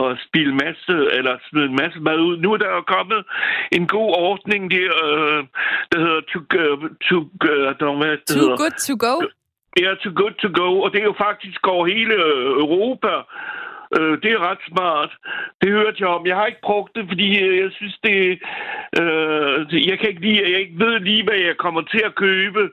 [0.00, 2.36] og spille masse, eller smide en masse mad ud.
[2.44, 3.20] Nu er der jo kommet
[3.76, 5.40] en god ordning, der, øh,
[5.92, 7.16] der hedder to, uh, to,
[7.50, 8.56] uh, too hedder.
[8.62, 9.14] good to go?
[9.80, 13.12] Ja, too good to go, og det er jo faktisk over hele øh, Europa.
[13.96, 15.10] Øh, det er ret smart.
[15.62, 16.26] Det hørte jeg om.
[16.26, 18.16] Jeg har ikke brugt det, fordi øh, jeg synes, det...
[19.00, 22.70] Øh, jeg kan ikke lide, jeg ikke ved lige, hvad jeg kommer til at købe.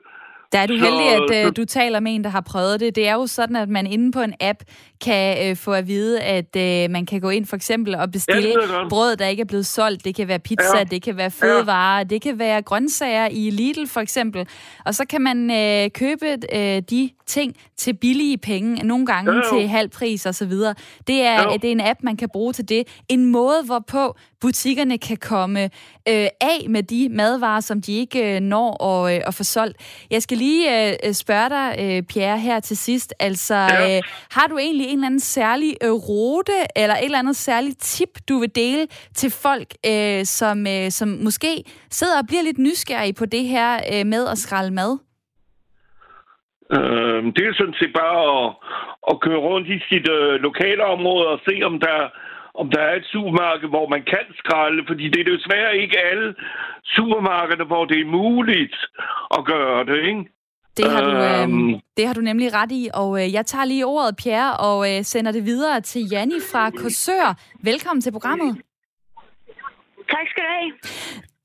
[0.52, 2.96] Der er du så, heldig, at øh, du taler med en, der har prøvet det.
[2.96, 4.58] Det er jo sådan, at man inde på en app
[5.00, 8.48] kan øh, få at vide, at øh, man kan gå ind for eksempel og bestille
[8.48, 10.04] ja, brød, der ikke er blevet solgt.
[10.04, 10.84] Det kan være pizza, ja.
[10.84, 12.04] det kan være fødevarer, ja.
[12.04, 14.46] det kan være grøntsager i Lidl for eksempel.
[14.84, 19.40] Og så kan man øh, købe øh, de ting til billige penge, nogle gange ja,
[19.52, 20.74] til halv pris og så videre.
[21.06, 21.56] Det er, ja.
[21.56, 23.02] det er en app, man kan bruge til det.
[23.08, 25.64] En måde, hvorpå butikkerne kan komme
[26.08, 29.76] øh, af med de madvarer, som de ikke øh, når at, øh, at få solgt.
[30.10, 30.64] Jeg skal lige
[31.06, 33.14] øh, spørge dig, øh, Pierre, her til sidst.
[33.20, 33.96] Altså, ja.
[33.96, 34.02] øh,
[34.36, 38.12] har du egentlig en eller anden særlig øh, rute, eller et eller andet særligt tip,
[38.28, 41.52] du vil dele til folk, øh, som, øh, som måske
[41.90, 44.92] sidder og bliver lidt nysgerrige på det her øh, med at skralde mad?
[46.76, 48.46] Øh, det er sådan set bare at,
[49.10, 51.98] at køre rundt i sit øh, lokale område og se, om der,
[52.54, 56.34] om der er et supermarked, hvor man kan skralde, fordi det er desværre ikke alle
[56.84, 58.76] supermarkeder, hvor det er muligt
[59.36, 60.24] at gøre det, ikke?
[60.76, 63.86] Det har, du, øh, det har du nemlig ret i, og øh, jeg tager lige
[63.86, 67.34] ordet, Pierre, og øh, sender det videre til Janni fra Korsør.
[67.62, 68.62] Velkommen til programmet.
[70.10, 70.72] Tak skal du have.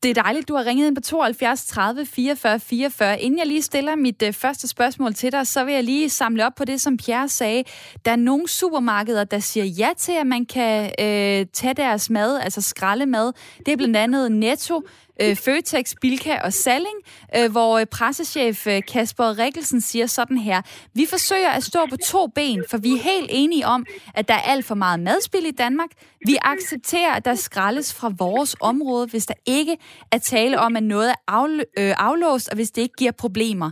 [0.04, 3.22] Det er dejligt, du har ringet ind på 72 30 44 44.
[3.22, 6.46] Inden jeg lige stiller mit øh, første spørgsmål til dig, så vil jeg lige samle
[6.46, 7.64] op på det, som Pierre sagde.
[8.06, 12.40] Der er nogle supermarkeder, der siger ja til, at man kan øh, tage deres mad,
[12.40, 13.32] altså skraldemad.
[13.66, 14.82] Det er blandt andet Netto,
[15.22, 16.96] øh, Føtex, Bilka og Salling,
[17.36, 20.62] øh, hvor øh, pressechef øh, Kasper Rikkelsen siger sådan her.
[20.94, 24.34] Vi forsøger at stå på to ben, for vi er helt enige om, at der
[24.34, 25.90] er alt for meget madspil i Danmark.
[26.26, 29.78] Vi accepterer, at der skraldes fra vores område, hvis der ikke
[30.12, 33.72] er tale om, at noget er afl- øh, aflåst, og hvis det ikke giver problemer.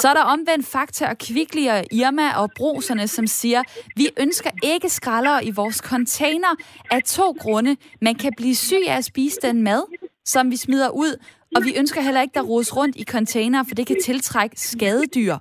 [0.00, 3.62] Så er der omvendt Fakta og Kvickly og Irma og Bruserne, som siger,
[3.96, 6.48] vi ønsker ikke skraldere i vores container
[6.90, 7.76] af to grunde.
[8.00, 9.82] Man kan blive syg af at spise den mad,
[10.26, 11.22] som vi smider ud,
[11.56, 15.36] og vi ønsker heller ikke, der rodes rundt i container, for det kan tiltrække skadedyr.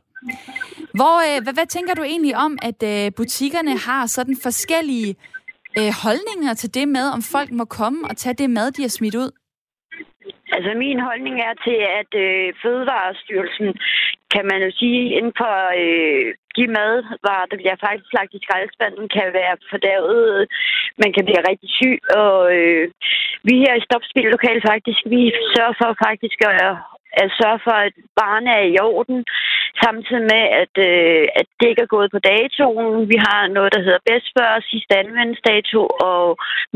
[0.93, 5.15] Hvor, øh, hvad, hvad tænker du egentlig om, at øh, butikkerne har sådan forskellige
[5.77, 8.89] øh, holdninger til det med, om folk må komme og tage det mad, de har
[8.89, 9.31] smidt ud?
[10.55, 13.69] Altså min holdning er til, at øh, Fødevarestyrelsen,
[14.33, 19.05] kan man jo sige, inden for øh, de madvarer, der bliver faktisk lagt i skraldespanden,
[19.15, 20.47] kan være fordærvet.
[21.03, 22.83] Man kan blive rigtig syg, og øh,
[23.47, 25.21] vi her i Stopspil Lokal faktisk, vi
[25.53, 26.55] sørger for faktisk at,
[27.21, 29.19] at sørge for, at barnet er i orden,
[29.83, 33.09] samtidig med, at, øh, at det ikke er gået på datoen.
[33.13, 36.23] Vi har noget, der hedder bedst før, sidste anvendelsesdato og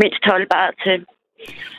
[0.01, 0.99] mindst holdbar til.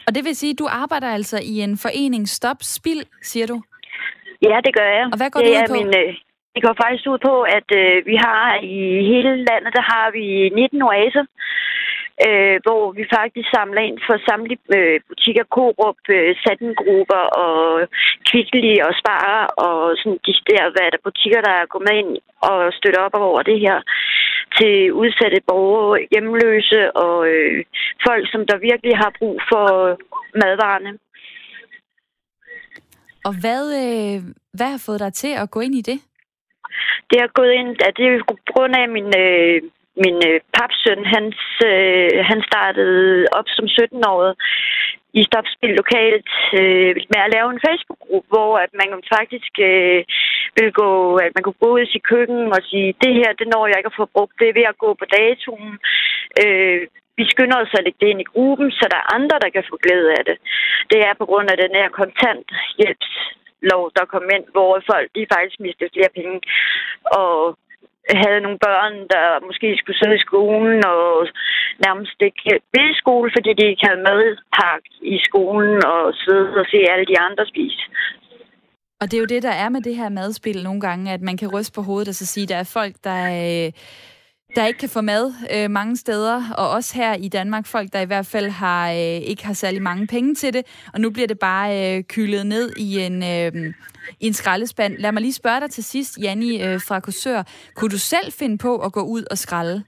[0.06, 3.62] Og det vil sige, at du arbejder altså i en forening Stop Spil, siger du?
[4.42, 5.06] Ja, det gør jeg.
[5.12, 5.74] Og hvad går det, det ud på?
[5.74, 6.14] Min, øh,
[6.54, 8.46] det går faktisk ud på, at øh, vi har
[8.76, 8.76] i
[9.10, 11.24] hele landet, der har vi 19 oaser,
[12.26, 17.60] øh, hvor vi faktisk samler ind for samtlige øh, butikker, Coop, øh, Sattengrupper og
[18.28, 19.34] Kvickly og Spar
[19.66, 22.12] og sådan de der, hvad der butikker, der er gået med ind
[22.50, 23.76] og støtter op over det her
[24.58, 27.64] til udsatte borgere, hjemløse og øh,
[28.06, 29.66] folk, som der virkelig har brug for
[30.40, 30.92] madvarerne.
[33.28, 34.18] Og hvad, øh,
[34.56, 35.98] hvad har fået dig til at gå ind i det?
[37.10, 39.56] Det har gået ind, at det er på grund af min, øh,
[40.04, 41.00] min øh, papsøn.
[41.14, 41.38] Hans,
[41.72, 44.34] øh, han startede op som 17-årig
[45.20, 50.00] i Stopspil lokalt øh, med at lave en Facebook-gruppe, hvor at man faktisk øh,
[50.56, 53.48] vil gå, at man kunne gå ud i sit køkken og sige, det her, det
[53.48, 55.72] når jeg ikke at få brugt, det er ved at gå på datoen.
[56.42, 56.80] Øh,
[57.18, 59.64] vi skynder os at lægge det ind i gruppen, så der er andre, der kan
[59.70, 60.36] få glæde af det.
[60.90, 65.60] Det er på grund af den her kontanthjælpslov, der kom ind, hvor folk de faktisk
[65.60, 66.36] mistede flere penge.
[67.20, 67.34] Og
[68.22, 71.28] havde nogle børn, der måske skulle sidde i skolen og
[71.86, 76.66] nærmest ikke ville i skole, fordi de ikke havde madpakke i skolen og sidde og
[76.72, 77.82] se alle de andre spise.
[79.00, 81.36] Og det er jo det, der er med det her madspil nogle gange, at man
[81.36, 83.72] kan ryste på hovedet og så sige, at der er folk, der, øh,
[84.56, 88.00] der ikke kan få mad øh, mange steder, og også her i Danmark, folk, der
[88.00, 90.62] i hvert fald har øh, ikke har særlig mange penge til det,
[90.94, 93.74] og nu bliver det bare øh, kylet ned i en, øh,
[94.20, 94.98] i en skraldespand.
[94.98, 97.42] Lad mig lige spørge dig til sidst, Janni øh, fra Korsør.
[97.76, 99.82] Kunne du selv finde på at gå ud og skralde?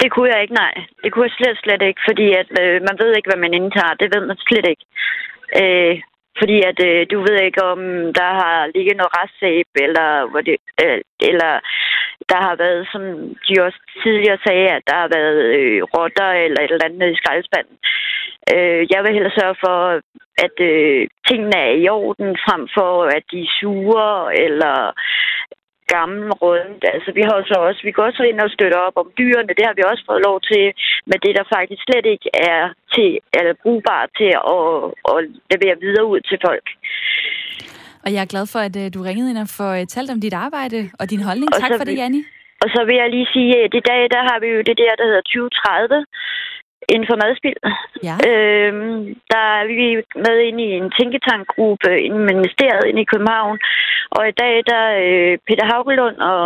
[0.00, 0.74] Det kunne jeg ikke, nej.
[1.02, 3.94] Det kunne jeg slet, slet ikke, fordi at, øh, man ved ikke, hvad man indtager.
[4.02, 4.84] Det ved man slet ikke.
[5.62, 5.94] Øh,
[6.38, 7.80] fordi at øh, du ved ikke, om
[8.20, 11.52] der har ligget noget restsæb, eller, hvor det, øh, eller
[12.30, 13.02] der har været, som
[13.46, 17.20] de også tidligere sagde, at der har været øh, rotter eller et eller andet i
[17.20, 17.76] skraldespanden.
[18.54, 19.76] Øh, jeg vil hellere sørge for,
[20.46, 24.10] at øh, tingene er i orden, frem for at de er sure,
[24.44, 24.76] eller
[25.94, 26.82] gammel rundt.
[26.94, 29.56] Altså, vi har så også, vi går også ind og støtter op om dyrene.
[29.58, 30.64] Det har vi også fået lov til,
[31.08, 32.62] men det der faktisk slet ikke er
[32.94, 34.68] til, eller brugbart til at,
[35.12, 35.16] at
[35.52, 36.66] levere videre ud til folk.
[38.04, 40.20] Og jeg er glad for, at uh, du ringede ind og får uh, talt om
[40.26, 41.48] dit arbejde og din holdning.
[41.54, 42.22] Og tak for det, Janni.
[42.62, 44.92] Og så vil jeg lige sige, at i dag, der har vi jo det der,
[45.00, 46.04] der hedder 2030
[46.92, 47.60] inden for madspild.
[48.08, 48.14] Ja.
[48.28, 48.96] Øhm,
[49.32, 49.88] der er vi
[50.26, 53.56] med ind i en tænketankgruppe i ministeriet inde i København.
[54.16, 56.38] Og i dag, der øh, Peter Haugelund og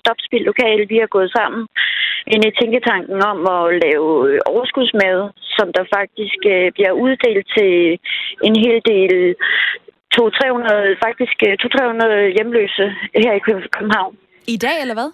[0.00, 1.62] Stopspild Lokal, vi har gået sammen
[2.34, 4.06] ind i tænketanken om at lave
[4.52, 5.18] overskudsmad,
[5.56, 7.72] som der faktisk øh, bliver uddelt til
[8.46, 9.14] en hel del
[10.14, 12.84] 200-300, faktisk 200-300 øh, hjemløse
[13.24, 14.14] her i København.
[14.54, 15.10] I dag, eller hvad?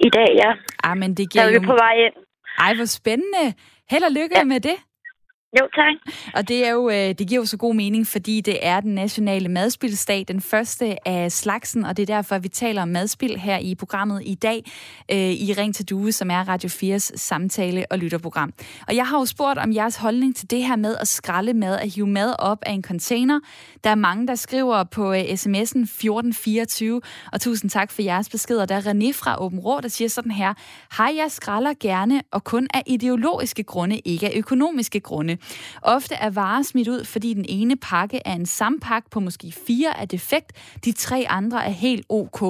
[0.00, 0.50] I dag, ja.
[0.88, 1.72] Ah, men det giver der er vi jo...
[1.72, 2.16] på vej ind.
[2.58, 3.44] Ej, hvor spændende.
[3.90, 4.44] Held og lykke ja.
[4.44, 4.76] med det.
[5.52, 6.14] Jo, tak.
[6.34, 8.94] Og det, er jo, øh, det giver jo så god mening, fordi det er den
[8.94, 13.58] nationale madspildsdag, den første af slagsen, og det er derfor, vi taler om madspild her
[13.58, 14.62] i programmet i dag
[15.12, 18.52] øh, i Ring til Due, som er Radio 4's samtale- og lytterprogram.
[18.88, 21.78] Og jeg har jo spurgt om jeres holdning til det her med at skralde mad,
[21.78, 23.40] at hive mad op af en container.
[23.84, 27.00] Der er mange, der skriver på øh, sms'en 1424,
[27.32, 28.66] og tusind tak for jeres beskeder.
[28.66, 30.54] Der er René fra Åben Rå, der siger sådan her,
[30.96, 35.35] Hej, jeg skralder gerne, og kun af ideologiske grunde, ikke af økonomiske grunde.
[35.82, 39.98] Ofte er varer smidt ud, fordi den ene pakke er en sampakke på måske fire
[40.00, 40.52] er defekt,
[40.84, 42.42] de tre andre er helt ok.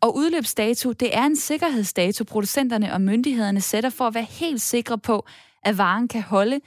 [0.00, 4.98] Og udløbsdato, det er en sikkerhedsdato, producenterne og myndighederne sætter for at være helt sikre
[4.98, 5.26] på,
[5.62, 6.60] at varen kan holde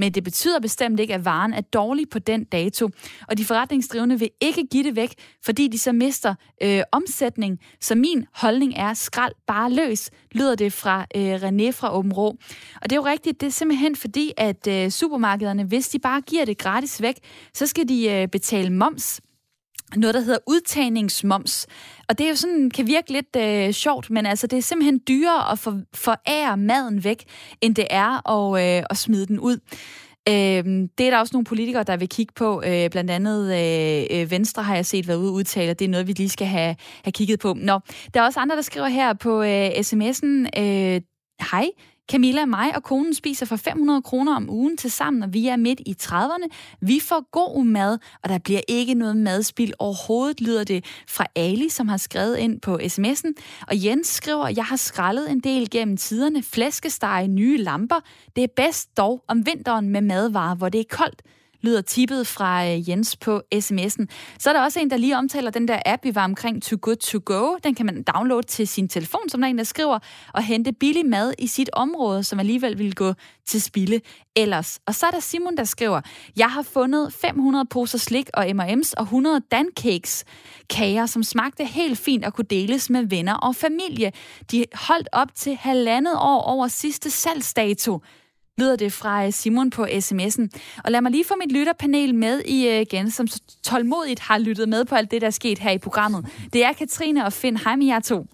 [0.00, 2.88] men det betyder bestemt ikke, at varen er dårlig på den dato.
[3.28, 7.58] Og de forretningsdrivende vil ikke give det væk, fordi de så mister øh, omsætning.
[7.80, 12.36] Så min holdning er, skrald bare løs, lyder det fra øh, René fra Åben Rå.
[12.82, 16.20] Og det er jo rigtigt, det er simpelthen fordi, at øh, supermarkederne, hvis de bare
[16.20, 17.14] giver det gratis væk,
[17.54, 19.20] så skal de øh, betale moms
[19.96, 21.66] noget, der hedder udtagningsmoms.
[22.08, 25.00] Og det er jo sådan, kan virke lidt øh, sjovt, men altså, det er simpelthen
[25.08, 27.24] dyrere at for, forære maden væk,
[27.60, 29.58] end det er at, øh, at smide den ud.
[30.28, 32.62] Øh, det er der også nogle politikere, der vil kigge på.
[32.66, 35.88] Øh, blandt andet øh, øh Venstre har jeg set været ude og udtale, det er
[35.88, 37.54] noget, vi lige skal have, have kigget på.
[37.56, 37.80] Nå,
[38.14, 41.00] der er også andre, der skriver her på øh, sms'en, øh,
[41.40, 41.66] Hej,
[42.10, 45.56] Camilla, mig og konen spiser for 500 kroner om ugen til sammen, og vi er
[45.56, 46.46] midt i 30'erne.
[46.80, 51.68] Vi får god mad, og der bliver ikke noget madspil overhovedet, lyder det fra Ali,
[51.68, 53.32] som har skrevet ind på sms'en.
[53.68, 56.42] Og Jens skriver, jeg har skrællet en del gennem tiderne.
[56.42, 58.00] Flæskesteg, nye lamper.
[58.36, 61.22] Det er bedst dog om vinteren med madvarer, hvor det er koldt
[61.62, 64.06] lyder tippet fra øh, Jens på sms'en.
[64.38, 66.78] Så er der også en, der lige omtaler den der app, vi var omkring Too
[66.82, 67.56] Good To Go.
[67.64, 69.98] Den kan man downloade til sin telefon, som der en, der skriver,
[70.34, 73.12] og hente billig mad i sit område, som alligevel vil gå
[73.46, 74.00] til spilde
[74.36, 74.80] ellers.
[74.86, 76.00] Og så er der Simon, der skriver,
[76.36, 80.24] jeg har fundet 500 poser slik og M&M's og 100 dancakes
[80.70, 84.12] kager, som smagte helt fint og kunne deles med venner og familie.
[84.50, 88.00] De holdt op til halvandet år over sidste salgsdato
[88.60, 90.48] lyder det fra øh, Simon på sms'en.
[90.84, 93.26] Og lad mig lige få mit lytterpanel med øh, igen, som
[93.62, 96.26] tålmodigt har lyttet med på alt det, der er sket her i programmet.
[96.52, 97.56] Det er Katrine og Finn.
[97.56, 98.26] Hej med jer to.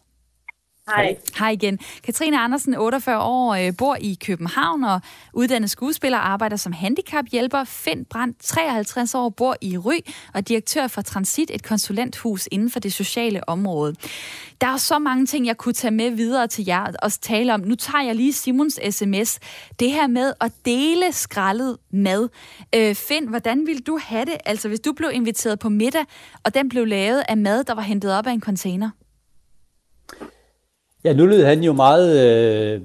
[0.88, 1.16] Hej.
[1.38, 1.78] Hej igen.
[2.04, 5.00] Katrine Andersen, 48 år, øh, bor i København og
[5.32, 7.64] uddannet skuespiller, arbejder som handicaphjælper.
[7.64, 9.98] Finn Brandt, 53 år, bor i Ry
[10.34, 13.94] og direktør for Transit, et konsulenthus inden for det sociale område.
[14.60, 17.60] Der er så mange ting, jeg kunne tage med videre til jer og tale om.
[17.60, 19.38] Nu tager jeg lige Simons sms.
[19.80, 22.28] Det her med at dele skrællet mad.
[22.74, 26.04] Øh, Finn, hvordan ville du have det, altså hvis du blev inviteret på middag,
[26.44, 28.90] og den blev lavet af mad, der var hentet op af en container?
[31.06, 32.80] Ja, nu lød han jo meget, øh,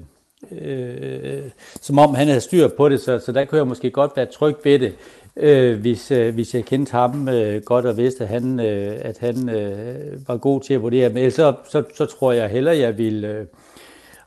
[0.60, 1.42] øh,
[1.80, 4.26] som om han havde styr på det, så, så der kunne jeg måske godt være
[4.26, 4.94] tryg ved det,
[5.36, 9.18] øh, hvis, øh, hvis jeg kendte ham øh, godt og vidste, at han, øh, at
[9.18, 11.08] han øh, var god til at vurdere.
[11.08, 13.46] Men så, så, så tror jeg heller, jeg ville, øh,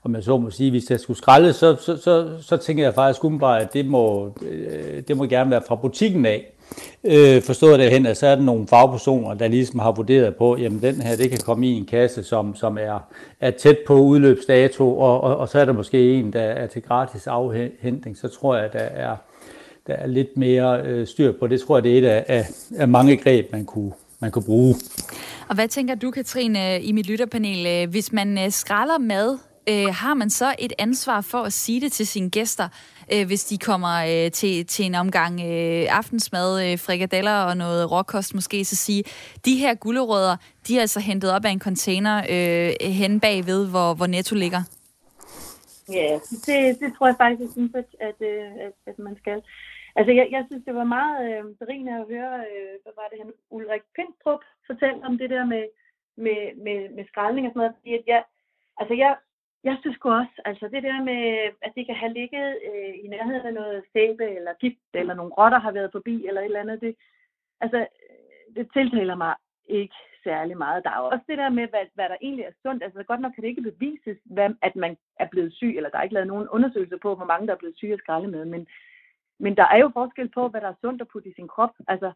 [0.04, 2.94] om jeg så må sige, hvis jeg skulle skralde, så, så, så, så tænker jeg
[2.94, 6.55] faktisk umiddelbart, at det må, øh, det må gerne være fra butikken af.
[7.04, 10.82] Øh, forstået derhen, at så er der nogle fagpersoner, der ligesom har vurderet på, jamen
[10.82, 13.00] den her, det kan komme i en kasse, som, som er,
[13.40, 16.82] er tæt på udløbsdato, og, og, og så er der måske en, der er til
[16.82, 19.16] gratis afhentning, så tror jeg, der er,
[19.88, 21.48] der er lidt mere øh, styr på.
[21.48, 22.46] Det tror jeg, det er et af, af,
[22.78, 24.76] af mange greb, man kunne, man kunne bruge.
[25.50, 27.68] Og hvad tænker du, Katrine, i mit lytterpanel?
[27.68, 29.38] Øh, hvis man øh, skralder mad,
[29.70, 32.70] øh, har man så et ansvar for at sige det til sine gæster?
[33.14, 37.92] øh, hvis de kommer øh, til, til en omgang øh, aftensmad, øh, frikadeller og noget
[37.92, 39.04] råkost måske, så sige,
[39.46, 40.36] de her gulerødder,
[40.68, 44.62] de er altså hentet op af en container øh, hen bagved, hvor, hvor Netto ligger.
[46.00, 48.20] Ja, det, det tror jeg faktisk, at, at,
[48.66, 49.42] at, at man skal.
[49.98, 53.18] Altså, jeg, jeg synes, det var meget øh, berigende at høre, øh, hvad var det,
[53.22, 55.66] han, Ulrik Pindrup fortalte om det der med,
[56.26, 58.22] med, med, med skraldning og sådan noget, fordi at jeg,
[58.80, 59.12] altså jeg,
[59.68, 61.22] jeg synes også, altså det der med,
[61.66, 65.34] at det kan have ligget øh, i nærheden af noget sæbe eller gift, eller nogle
[65.40, 66.96] rotter har været forbi, eller et eller andet, det,
[67.62, 67.88] altså,
[68.56, 69.36] det tiltaler mig
[69.66, 70.84] ikke særlig meget.
[70.84, 72.84] Der er også det der med, hvad, hvad der egentlig er sundt.
[72.84, 75.98] Altså godt nok kan det ikke bevises, hvad, at man er blevet syg, eller der
[75.98, 78.68] er ikke lavet nogen undersøgelser på, hvor mange der er blevet syge af skraldemad, men,
[79.40, 81.74] men der er jo forskel på, hvad der er sundt at putte i sin krop.
[81.88, 82.12] Altså,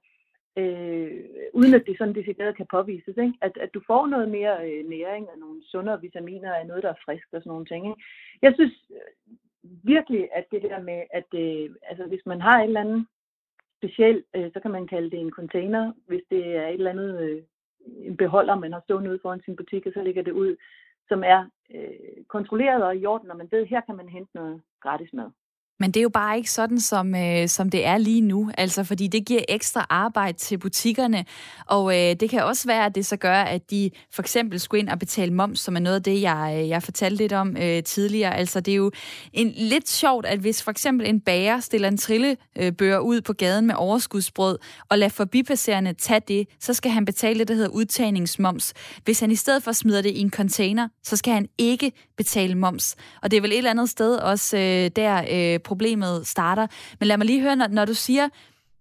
[0.57, 1.11] øh,
[1.53, 3.17] uden at det sådan decideret kan påvises.
[3.17, 3.33] Ikke?
[3.41, 6.89] At, at du får noget mere øh, næring og nogle sundere vitaminer af noget, der
[6.89, 7.87] er frisk og sådan nogle ting.
[7.87, 8.01] Ikke?
[8.41, 9.35] Jeg synes øh,
[9.83, 13.05] virkelig, at det der med, at øh, altså, hvis man har et eller andet
[13.77, 17.21] specielt, øh, så kan man kalde det en container, hvis det er et eller andet
[17.21, 17.43] øh,
[17.85, 20.55] en beholder, man har stående ude foran sin butik, og så ligger det ud,
[21.07, 24.61] som er øh, kontrolleret og i orden, og man ved, her kan man hente noget
[24.81, 25.31] gratis mad.
[25.79, 28.83] Men det er jo bare ikke sådan, som, øh, som det er lige nu, altså
[28.83, 31.25] fordi det giver ekstra arbejde til butikkerne,
[31.65, 34.79] og øh, det kan også være, at det så gør, at de for eksempel skulle
[34.79, 37.57] ind og betale moms, som er noget af det, jeg, øh, jeg fortalte lidt om
[37.57, 38.35] øh, tidligere.
[38.35, 38.91] Altså det er jo
[39.33, 43.33] en, lidt sjovt, at hvis for eksempel en bager stiller en trillebør øh, ud på
[43.33, 44.57] gaden med overskudsbrød,
[44.89, 48.73] og lader forbipasserende tage det, så skal han betale det, der hedder udtagningsmoms.
[49.03, 52.55] Hvis han i stedet for smider det i en container, så skal han ikke betale
[52.55, 52.95] moms.
[53.21, 56.67] Og det er vel et eller andet sted også øh, der øh, problemet starter.
[56.99, 58.29] Men lad mig lige høre, når, når du siger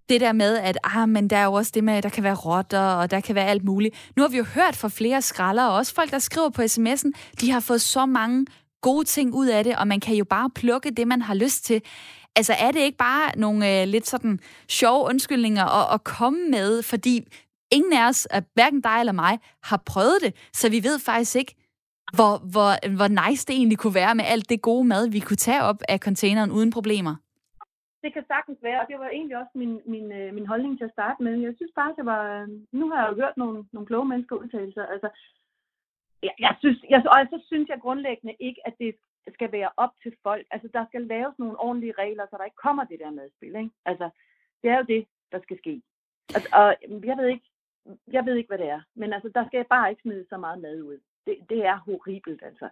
[0.09, 2.25] det der med, at ah, men der er jo også det med, at der kan
[2.25, 3.95] være rotter, og der kan være alt muligt.
[4.17, 7.11] Nu har vi jo hørt fra flere skralder, og også folk, der skriver på sms'en,
[7.41, 8.47] de har fået så mange
[8.81, 11.65] gode ting ud af det, og man kan jo bare plukke det, man har lyst
[11.65, 11.83] til.
[12.37, 16.83] Altså er det ikke bare nogle øh, lidt sådan sjove undskyldninger at, at komme med,
[16.83, 17.21] fordi
[17.73, 21.55] ingen af os, hverken dig eller mig, har prøvet det, så vi ved faktisk ikke,
[22.17, 25.43] hvor, hvor, hvor nice det egentlig kunne være med alt det gode mad, vi kunne
[25.49, 27.15] tage op af containeren uden problemer.
[28.03, 30.85] Det kan sagtens være, og det var egentlig også min, min, øh, min holdning til
[30.85, 31.33] at starte med.
[31.41, 32.23] Jeg synes bare, det var...
[32.43, 34.91] Øh, nu har jeg jo hørt nogle, nogle kloge mennesker udtale sig.
[34.95, 35.09] Altså,
[36.23, 38.95] jeg, jeg synes, jeg, og så synes jeg grundlæggende ikke, at det
[39.35, 40.47] skal være op til folk.
[40.51, 43.57] Altså, der skal laves nogle ordentlige regler, så der ikke kommer det der madspil.
[43.57, 43.71] Ikke?
[43.85, 44.11] Altså,
[44.63, 45.83] det er jo det, der skal ske.
[46.35, 46.77] Altså, og
[47.11, 47.49] jeg ved ikke,
[48.13, 48.81] jeg ved ikke, hvad det er.
[48.95, 50.99] Men altså, der skal bare ikke smide så meget mad ud
[51.29, 52.69] det, det er horribelt, altså.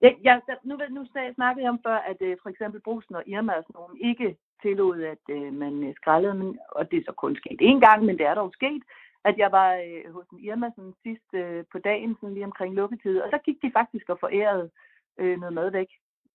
[0.00, 3.52] Jeg, jeg, nu, nu snakkede jeg om før, at øh, for eksempel Brusen og Irma
[3.52, 7.12] og sådan nogen ikke tillod, at øh, man skraldede, skrællede, men, og det er så
[7.12, 8.82] kun sket én gang, men det er dog sket,
[9.24, 9.70] at jeg var
[10.12, 11.28] hos en Irma sådan, sidst
[11.72, 14.70] på dagen, sådan lige omkring lukketid, og så gik de faktisk og forærede
[15.18, 15.90] noget mad væk,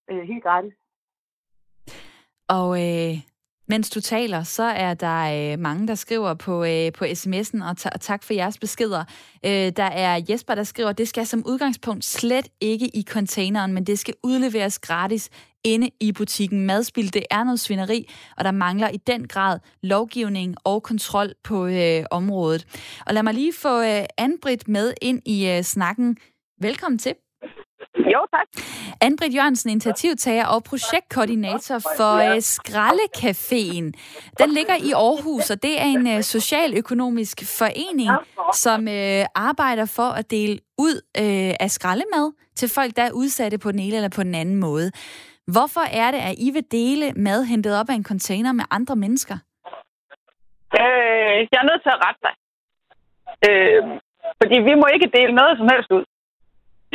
[0.10, 0.74] helt gratis.
[2.50, 3.16] Og øh,
[3.70, 7.78] mens du taler, så er der øh, mange, der skriver på, øh, på sms'en, og,
[7.78, 9.04] ta- og tak for jeres beskeder.
[9.46, 13.84] Øh, der er Jesper, der skriver, det skal som udgangspunkt slet ikke i containeren, men
[13.84, 15.30] det skal udleveres gratis
[15.64, 16.66] inde i butikken.
[16.66, 21.66] Madspil, det er noget svineri, og der mangler i den grad lovgivning og kontrol på
[21.68, 22.90] øh, området.
[23.06, 26.18] Og lad mig lige få øh, Anbrit med ind i øh, snakken.
[26.62, 27.14] Velkommen til.
[28.14, 28.48] Jo, tak.
[29.06, 33.88] Anne-Britt Jørgensen, initiativtager og projektkoordinator for uh, Skraldecaféen.
[34.42, 38.12] Den ligger i Aarhus, og det er en uh, socialøkonomisk forening,
[38.54, 41.02] som uh, arbejder for at dele ud
[41.60, 44.92] af skraldemad til folk, der er udsatte på den ene eller på den anden måde.
[45.56, 48.96] Hvorfor er det, at I vil dele mad hentet op af en container med andre
[48.96, 49.38] mennesker?
[50.82, 52.36] Øh, jeg er nødt til at rette dig.
[53.48, 53.82] Øh,
[54.42, 56.06] fordi vi må ikke dele noget som helst ud.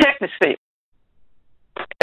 [0.01, 0.59] Teknisk set.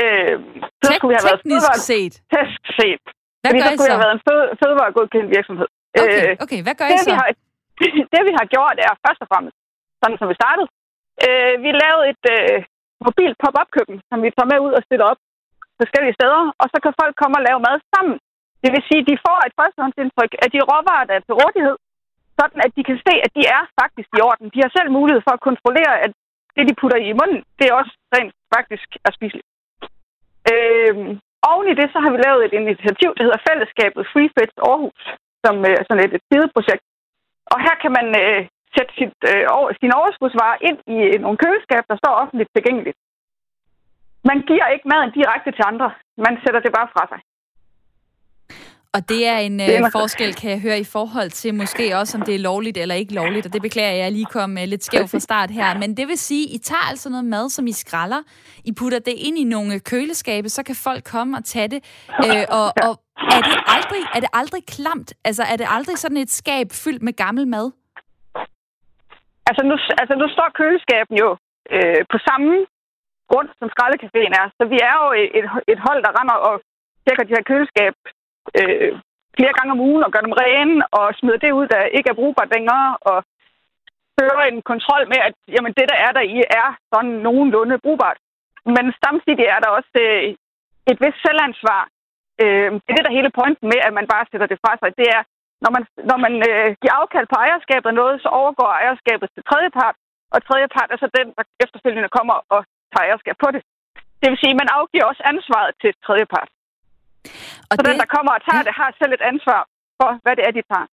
[0.03, 0.35] Øh,
[0.83, 1.81] så Tek- skulle vi have været fødevare...
[1.91, 2.15] set?
[2.35, 3.03] Teknisk set.
[3.41, 3.97] Hvad Fordi gør så skulle I så?
[3.97, 5.69] have været en fød- fødevaregodkendt virksomhed.
[6.05, 6.61] Okay, øh, okay.
[6.67, 7.11] hvad gør I det, så?
[7.11, 7.29] Vi har,
[8.15, 9.57] det vi har gjort er først og fremmest,
[10.01, 10.69] sådan som vi startede,
[11.27, 12.57] øh, vi lavede et øh,
[13.07, 15.21] mobilt pop-up-køkken, som vi tager med ud og stiller op
[15.83, 18.17] forskellige steder, og så kan folk komme og lave mad sammen.
[18.63, 21.77] Det vil sige, at de får et førstehåndsindtryk af de råvarer, der er til rådighed,
[22.39, 24.47] sådan at de kan se, at de er faktisk i orden.
[24.55, 26.11] De har selv mulighed for at kontrollere, at
[26.57, 29.49] det, de putter i munden, det er også rent faktisk er spiseligt.
[30.53, 30.95] Øh,
[31.51, 35.03] oven i det, så har vi lavet et initiativ, der hedder Fællesskabet Free Fits Aarhus,
[35.45, 36.85] som øh, er øh, sådan et, et sideprojekt.
[37.53, 38.41] Og her kan man øh,
[38.75, 42.99] sætte sit, øh, over, sin overskudsvarer ind i øh, nogle køleskab, der står offentligt tilgængeligt.
[44.31, 45.89] Man giver ikke maden direkte til andre.
[46.27, 47.21] Man sætter det bare fra sig.
[48.97, 52.23] Og det er en øh, forskel, kan jeg høre, i forhold til måske også, om
[52.29, 53.47] det er lovligt eller ikke lovligt.
[53.47, 55.69] Og det beklager jeg, jeg lige kom øh, lidt skæv fra start her.
[55.83, 58.23] Men det vil sige, I tager altså noget mad, som I skralder.
[58.71, 61.81] I putter det ind i nogle køleskabe, så kan folk komme og tage det.
[62.27, 62.93] Øh, og, og
[63.37, 65.11] er, det aldrig, er det aldrig klamt?
[65.29, 67.67] Altså, er det aldrig sådan et skab fyldt med gammel mad?
[69.49, 71.29] Altså, nu, altså, nu står køleskaben jo
[71.75, 72.53] øh, på samme
[73.31, 74.47] grund, som skraldecaféen er.
[74.59, 75.07] Så vi er jo
[75.39, 76.55] et, et hold, der render og
[77.05, 77.95] tjekker de her køleskab
[78.59, 78.93] øh,
[79.37, 82.21] flere gange om ugen og gør dem rene og smider det ud, der ikke er
[82.21, 82.89] brugbart længere.
[83.11, 83.19] Og
[84.19, 88.19] føre en kontrol med, at jamen, det, der er der i, er sådan nogenlunde brugbart.
[88.77, 90.23] Men samtidig er der også øh,
[90.91, 91.83] et vist selvansvar.
[92.43, 94.91] Øh, det er det, der hele pointen med, at man bare sætter det fra sig.
[95.01, 95.23] Det er,
[95.65, 99.43] når man, når man øh, giver afkald på ejerskabet af noget, så overgår ejerskabet til
[99.49, 99.97] tredjepart,
[100.35, 102.61] og tredjepart er så den, der efterfølgende kommer og
[102.93, 103.63] tager ejerskab på det.
[104.21, 106.51] Det vil sige, at man afgiver også ansvaret til tredjepart.
[107.71, 108.69] Og så det, den, der kommer og tager ja.
[108.69, 109.61] det, har selv et ansvar
[110.01, 110.87] for, hvad det er, de tager.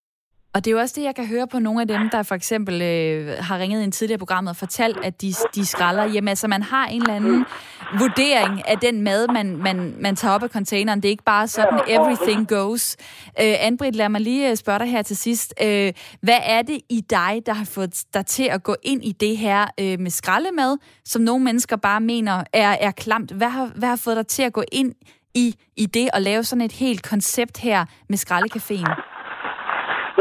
[0.54, 2.34] Og det er jo også det, jeg kan høre på nogle af dem, der for
[2.34, 6.04] eksempel øh, har ringet ind tidligere i programmet og fortalt, at de, de skralder.
[6.04, 7.46] Jamen altså, man har en eller anden
[7.98, 11.02] vurdering af den mad, man, man, man tager op af containeren.
[11.02, 12.96] Det er ikke bare sådan, everything goes.
[13.40, 15.54] Øh, Anbrit, lad mig lige øh, spørge dig her til sidst.
[15.62, 19.12] Øh, hvad er det i dig, der har fået dig til at gå ind i
[19.12, 23.32] det her øh, med skraldemad, som nogle mennesker bare mener er, er klamt?
[23.32, 24.94] Hvad har, hvad har fået dig til at gå ind
[25.42, 25.44] i,
[25.82, 27.80] i det at lave sådan et helt koncept her
[28.10, 28.92] med skraldecaféen?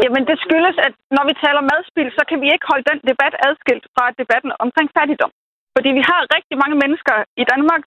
[0.03, 3.34] Jamen, det skyldes, at når vi taler madspil, så kan vi ikke holde den debat
[3.47, 5.32] adskilt fra debatten omkring fattigdom.
[5.76, 7.84] Fordi vi har rigtig mange mennesker i Danmark,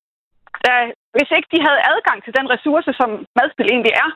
[0.66, 0.78] der,
[1.16, 4.11] hvis ikke de havde adgang til den ressource, som madspil egentlig er,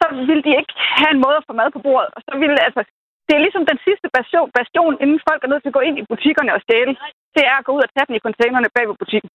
[0.00, 2.10] så ville de ikke have en måde at få mad på bordet.
[2.16, 2.82] Og så ville, altså,
[3.26, 5.96] det er ligesom den sidste bastion, bastion, inden folk er nødt til at gå ind
[5.98, 6.94] i butikkerne og stjæle.
[7.36, 9.30] Det er at gå ud og tage den i containerne bag ved butikken.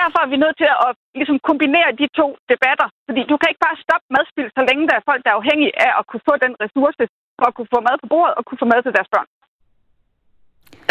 [0.00, 2.88] Derfor er vi nødt til at ligesom, kombinere de to debatter.
[3.08, 5.74] Fordi du kan ikke bare stoppe madspil, så længe der er folk, der er afhængige
[5.86, 7.04] af at kunne få den ressource
[7.38, 9.28] for at kunne få mad på bordet og kunne få mad til deres børn.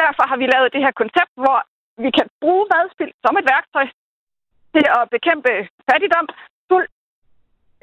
[0.01, 1.57] Derfor har vi lavet det her koncept, hvor
[2.03, 3.85] vi kan bruge madspil som et værktøj
[4.75, 5.51] til at bekæmpe
[5.89, 6.27] fattigdom,
[6.67, 6.89] sult,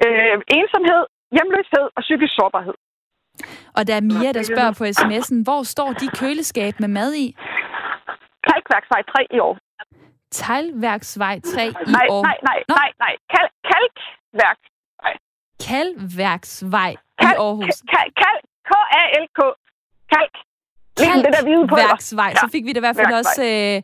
[0.05, 1.01] øh, ensomhed,
[1.35, 2.75] hjemløshed og psykisk sårbarhed.
[3.77, 7.27] Og der er Mia, der spørger på sms'en, hvor står de køleskab med mad i?
[8.47, 9.55] Kalkværksvej 3 i år.
[10.31, 12.23] Teglværksvej 3 i nej, år.
[12.23, 12.75] Nej, nej, Nå.
[12.75, 13.15] nej, nej.
[13.33, 15.13] Kal kalkværksvej.
[15.67, 17.75] Kalkværksvej kal, i Aarhus.
[17.93, 18.37] Kal, kal,
[18.69, 19.39] K-A-L-K.
[20.13, 20.33] Kalk.
[20.97, 21.25] Kalk.
[21.25, 22.33] Det der hvide på Værksvej.
[22.35, 23.81] Så fik vi det i hvert fald også øh,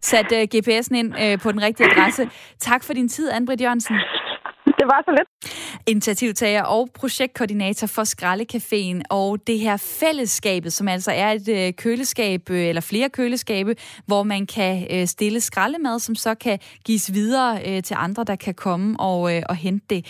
[0.00, 2.30] sat øh, GPS'en ind øh, på den rigtige adresse.
[2.58, 3.96] Tak for din tid, Anne-Britt Jørgensen.
[4.86, 5.52] Det var så lidt.
[5.86, 12.50] Initiativtager og projektkoordinator for Skraldecaféen og det her fællesskabet, som altså er et øh, køleskab,
[12.50, 13.76] øh, eller flere køleskabe,
[14.06, 18.54] hvor man kan øh, stille skraldemad, som så kan gives videre til andre, der kan
[18.54, 20.06] komme og, og hente det.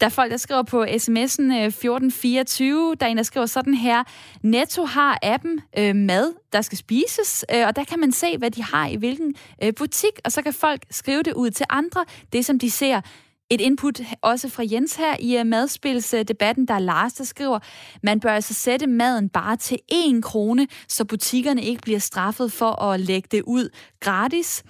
[0.00, 4.04] Der er folk, der skriver på sms'en 1424, der er en, der skriver sådan her,
[4.42, 5.60] Netto har appen
[6.06, 9.34] mad, der skal spises, og der kan man se, hvad de har i hvilken
[9.76, 13.00] butik, og så kan folk skrive det ud til andre, det som de ser
[13.50, 17.58] et input også fra Jens her i øh, madspilsdebatten, der er Lars, der skriver,
[18.02, 22.82] man bør altså sætte maden bare til 1 krone, så butikkerne ikke bliver straffet for
[22.82, 23.68] at lægge det ud
[24.00, 24.62] gratis.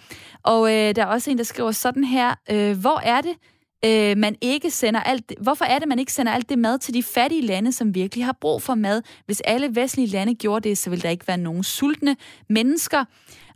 [0.43, 3.35] Og øh, der er også en, der skriver sådan her, øh, hvor er det,
[3.85, 6.95] øh, man ikke sender alt, hvorfor er det, man ikke sender alt det mad til
[6.95, 9.03] de fattige lande, som virkelig har brug for mad?
[9.27, 12.17] Hvis alle vestlige lande gjorde det, så ville der ikke være nogen sultne
[12.49, 13.05] mennesker.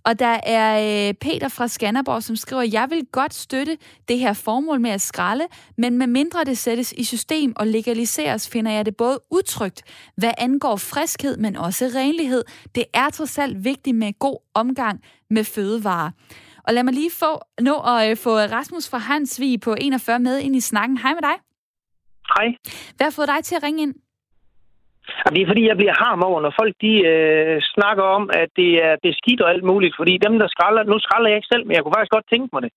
[0.05, 3.79] Og der er øh, Peter fra Skanderborg, som skriver, jeg vil godt støtte
[4.09, 5.47] det her formål med at skralde,
[5.79, 9.83] men med mindre det sættes i system og legaliseres, finder jeg det både utrygt,
[10.17, 12.45] hvad angår friskhed, men også renlighed.
[12.75, 15.01] Det er trods alt vigtigt med god omgang
[15.31, 16.11] med fødevarer.
[16.65, 20.39] Og lad mig lige få, nå at øh, få Rasmus fra Hansvig på 41 med
[20.39, 20.99] ind i snakken.
[20.99, 21.35] Hej med dig.
[22.37, 22.47] Hej.
[22.97, 23.95] Hvad har fået dig til at ringe ind?
[25.21, 28.51] Jamen, det er fordi, jeg bliver harm over, når folk de øh, snakker om, at
[28.61, 29.95] det er beskidt og alt muligt.
[30.01, 32.51] Fordi dem, der skralder, nu skralder jeg ikke selv, men jeg kunne faktisk godt tænke
[32.53, 32.73] mig det.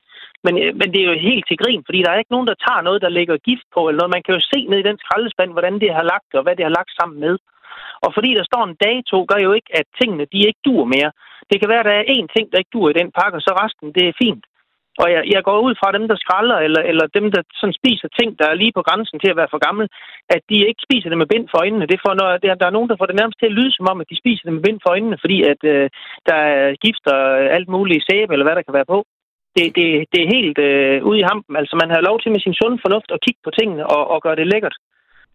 [0.46, 2.64] Men, øh, men det er jo helt til grin, fordi der er ikke nogen, der
[2.66, 4.16] tager noget, der lægger gift på, eller noget.
[4.16, 6.66] Man kan jo se ned i den skraldespand, hvordan det har lagt, og hvad det
[6.68, 7.36] har lagt sammen med.
[8.06, 11.12] Og fordi der står en dato, gør jo ikke, at tingene de ikke dur mere.
[11.50, 13.44] Det kan være, at der er én ting, der ikke dur i den pakke, og
[13.48, 14.44] så resten, det er fint.
[15.02, 18.08] Og jeg, jeg går ud fra dem, der skralder, eller, eller dem, der sådan spiser
[18.20, 19.86] ting, der er lige på grænsen til at være for gammel,
[20.36, 21.92] at de ikke spiser det med bind for øjnene.
[21.92, 23.90] Det får, når, der, der er nogen, der får det nærmest til at lyde som
[23.92, 25.90] om, at de spiser det med bind for øjnene, fordi at øh,
[26.28, 27.16] der er gifter
[27.58, 29.00] alt muligt sæbe, eller hvad der kan være på.
[29.56, 31.56] Det, det, det er helt øh, ude i hampen.
[31.62, 34.18] Altså, man har lov til med sin sunde fornuft at kigge på tingene og, og
[34.26, 34.76] gøre det lækkert.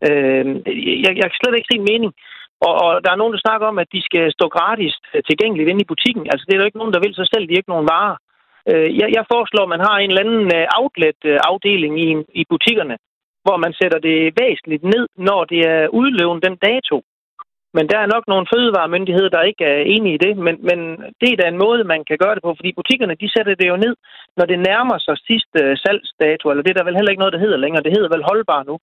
[0.07, 0.45] Øh,
[1.05, 2.13] jeg, jeg kan slet ikke se en mening.
[2.67, 5.71] Og, og der er nogen, der snakker om, at de skal stå gratis øh, tilgængeligt
[5.71, 6.25] inde i butikken.
[6.33, 8.17] Altså, det er jo ikke nogen, der vil så selv, de er ikke nogen varer.
[8.71, 12.09] Øh, jeg, jeg foreslår, at man har en eller anden øh, outlet-afdeling øh, i,
[12.41, 12.97] i butikkerne,
[13.45, 16.97] hvor man sætter det væsentligt ned, når det er udløven den dato.
[17.77, 20.79] Men der er nok nogle fødevaremyndigheder, der ikke er enige i det, men, men
[21.21, 23.69] det er da en måde, man kan gøre det på, fordi butikkerne, de sætter det
[23.73, 23.95] jo ned,
[24.37, 27.37] når det nærmer sig sidste øh, salgsdato, eller det er der vel heller ikke noget,
[27.37, 27.83] der hedder længere.
[27.87, 28.75] Det hedder vel holdbar nu.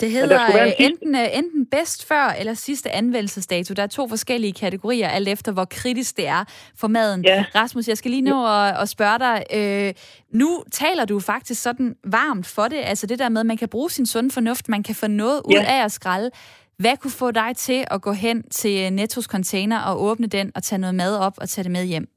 [0.00, 3.74] Det hedder øh, enten, øh, enten bedst før eller sidste anvendelsesdato.
[3.74, 6.44] Der er to forskellige kategorier, alt efter hvor kritisk det er
[6.76, 7.24] for maden.
[7.24, 7.44] Ja.
[7.54, 9.44] Rasmus, jeg skal lige nå at, at spørge dig.
[9.54, 9.94] Øh,
[10.32, 13.68] nu taler du faktisk sådan varmt for det, altså det der med, at man kan
[13.68, 15.80] bruge sin sunde fornuft, man kan få noget ud ja.
[15.80, 16.30] af at skralde.
[16.78, 20.62] Hvad kunne få dig til at gå hen til Nettos container og åbne den og
[20.62, 22.08] tage noget mad op og tage det med hjem?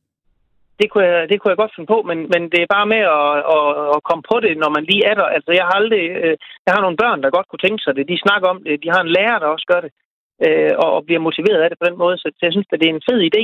[0.82, 3.04] Det kunne jeg, det kunne jeg godt finde på, men, men det er bare med
[3.20, 5.28] at, at, at komme på det, når man lige er der.
[5.38, 6.04] Altså, jeg har aldrig...
[6.24, 8.12] Øh, jeg har nogle børn, der godt kunne tænke sig det.
[8.12, 8.84] De snakker om det.
[8.84, 9.92] De har en lærer, der også gør det,
[10.46, 12.16] øh, og, og bliver motiveret af det på den måde.
[12.18, 13.42] Så, så jeg synes, at det er en fed idé.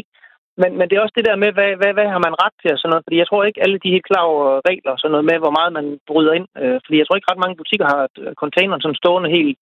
[0.62, 2.74] Men, men det er også det der med, hvad, hvad, hvad har man ret til
[2.74, 3.06] og sådan noget.
[3.06, 5.72] Fordi jeg tror ikke, alle de helt klare regler og sådan noget med, hvor meget
[5.78, 6.48] man bryder ind.
[6.62, 9.58] Øh, fordi jeg tror ikke, ret mange butikker har øh, containeren sådan stående helt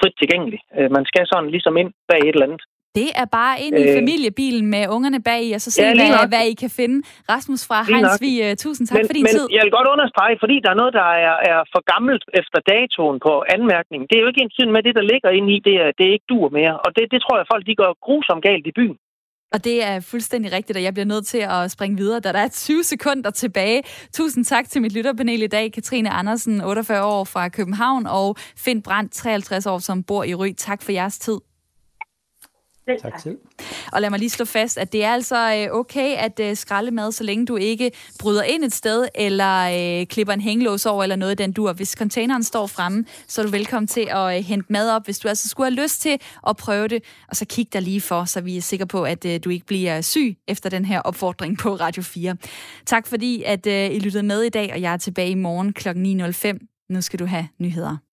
[0.00, 0.60] frit tilgængelig.
[0.78, 2.62] Øh, man skal sådan ligesom ind bag et eller andet.
[3.00, 5.94] Det er bare ind i øh, familiebilen med ungerne bag i, og så se, ja,
[5.94, 6.96] hvad, hvad I kan finde.
[7.32, 9.46] Rasmus fra Heinsvig, uh, tusind tak men, for din men tid.
[9.56, 13.16] jeg vil godt understrege, fordi der er noget, der er, er for gammelt efter datoen
[13.26, 14.00] på anmærkning.
[14.08, 16.12] Det er jo ikke en med det, der ligger inde i, det er, det er
[16.16, 16.74] ikke dur mere.
[16.84, 18.98] Og det, det tror jeg, folk de går grusomt galt i byen.
[19.54, 22.38] Og det er fuldstændig rigtigt, og jeg bliver nødt til at springe videre, da der
[22.38, 23.82] er 20 sekunder tilbage.
[24.12, 25.72] Tusind tak til mit lytterpanel i dag.
[25.72, 30.52] Katrine Andersen, 48 år fra København, og Finn Brandt, 53 år, som bor i Ry.
[30.56, 31.38] Tak for jeres tid.
[32.88, 33.20] Selv tak.
[33.20, 33.38] selv.
[33.92, 36.90] Og lad mig lige slå fast, at det er altså øh, okay at øh, skralde
[36.90, 41.02] mad, så længe du ikke bryder ind et sted, eller øh, klipper en hængelås over,
[41.02, 41.72] eller noget af den dur.
[41.72, 45.18] Hvis containeren står fremme, så er du velkommen til at øh, hente mad op, hvis
[45.18, 47.04] du altså skulle have lyst til at prøve det.
[47.28, 49.66] Og så kig der lige for, så vi er sikre på, at øh, du ikke
[49.66, 52.36] bliver syg efter den her opfordring på Radio 4.
[52.86, 55.72] Tak fordi, at øh, I lyttede med i dag, og jeg er tilbage i morgen
[55.72, 55.88] kl.
[55.88, 56.86] 9.05.
[56.90, 58.04] Nu skal du have nyheder.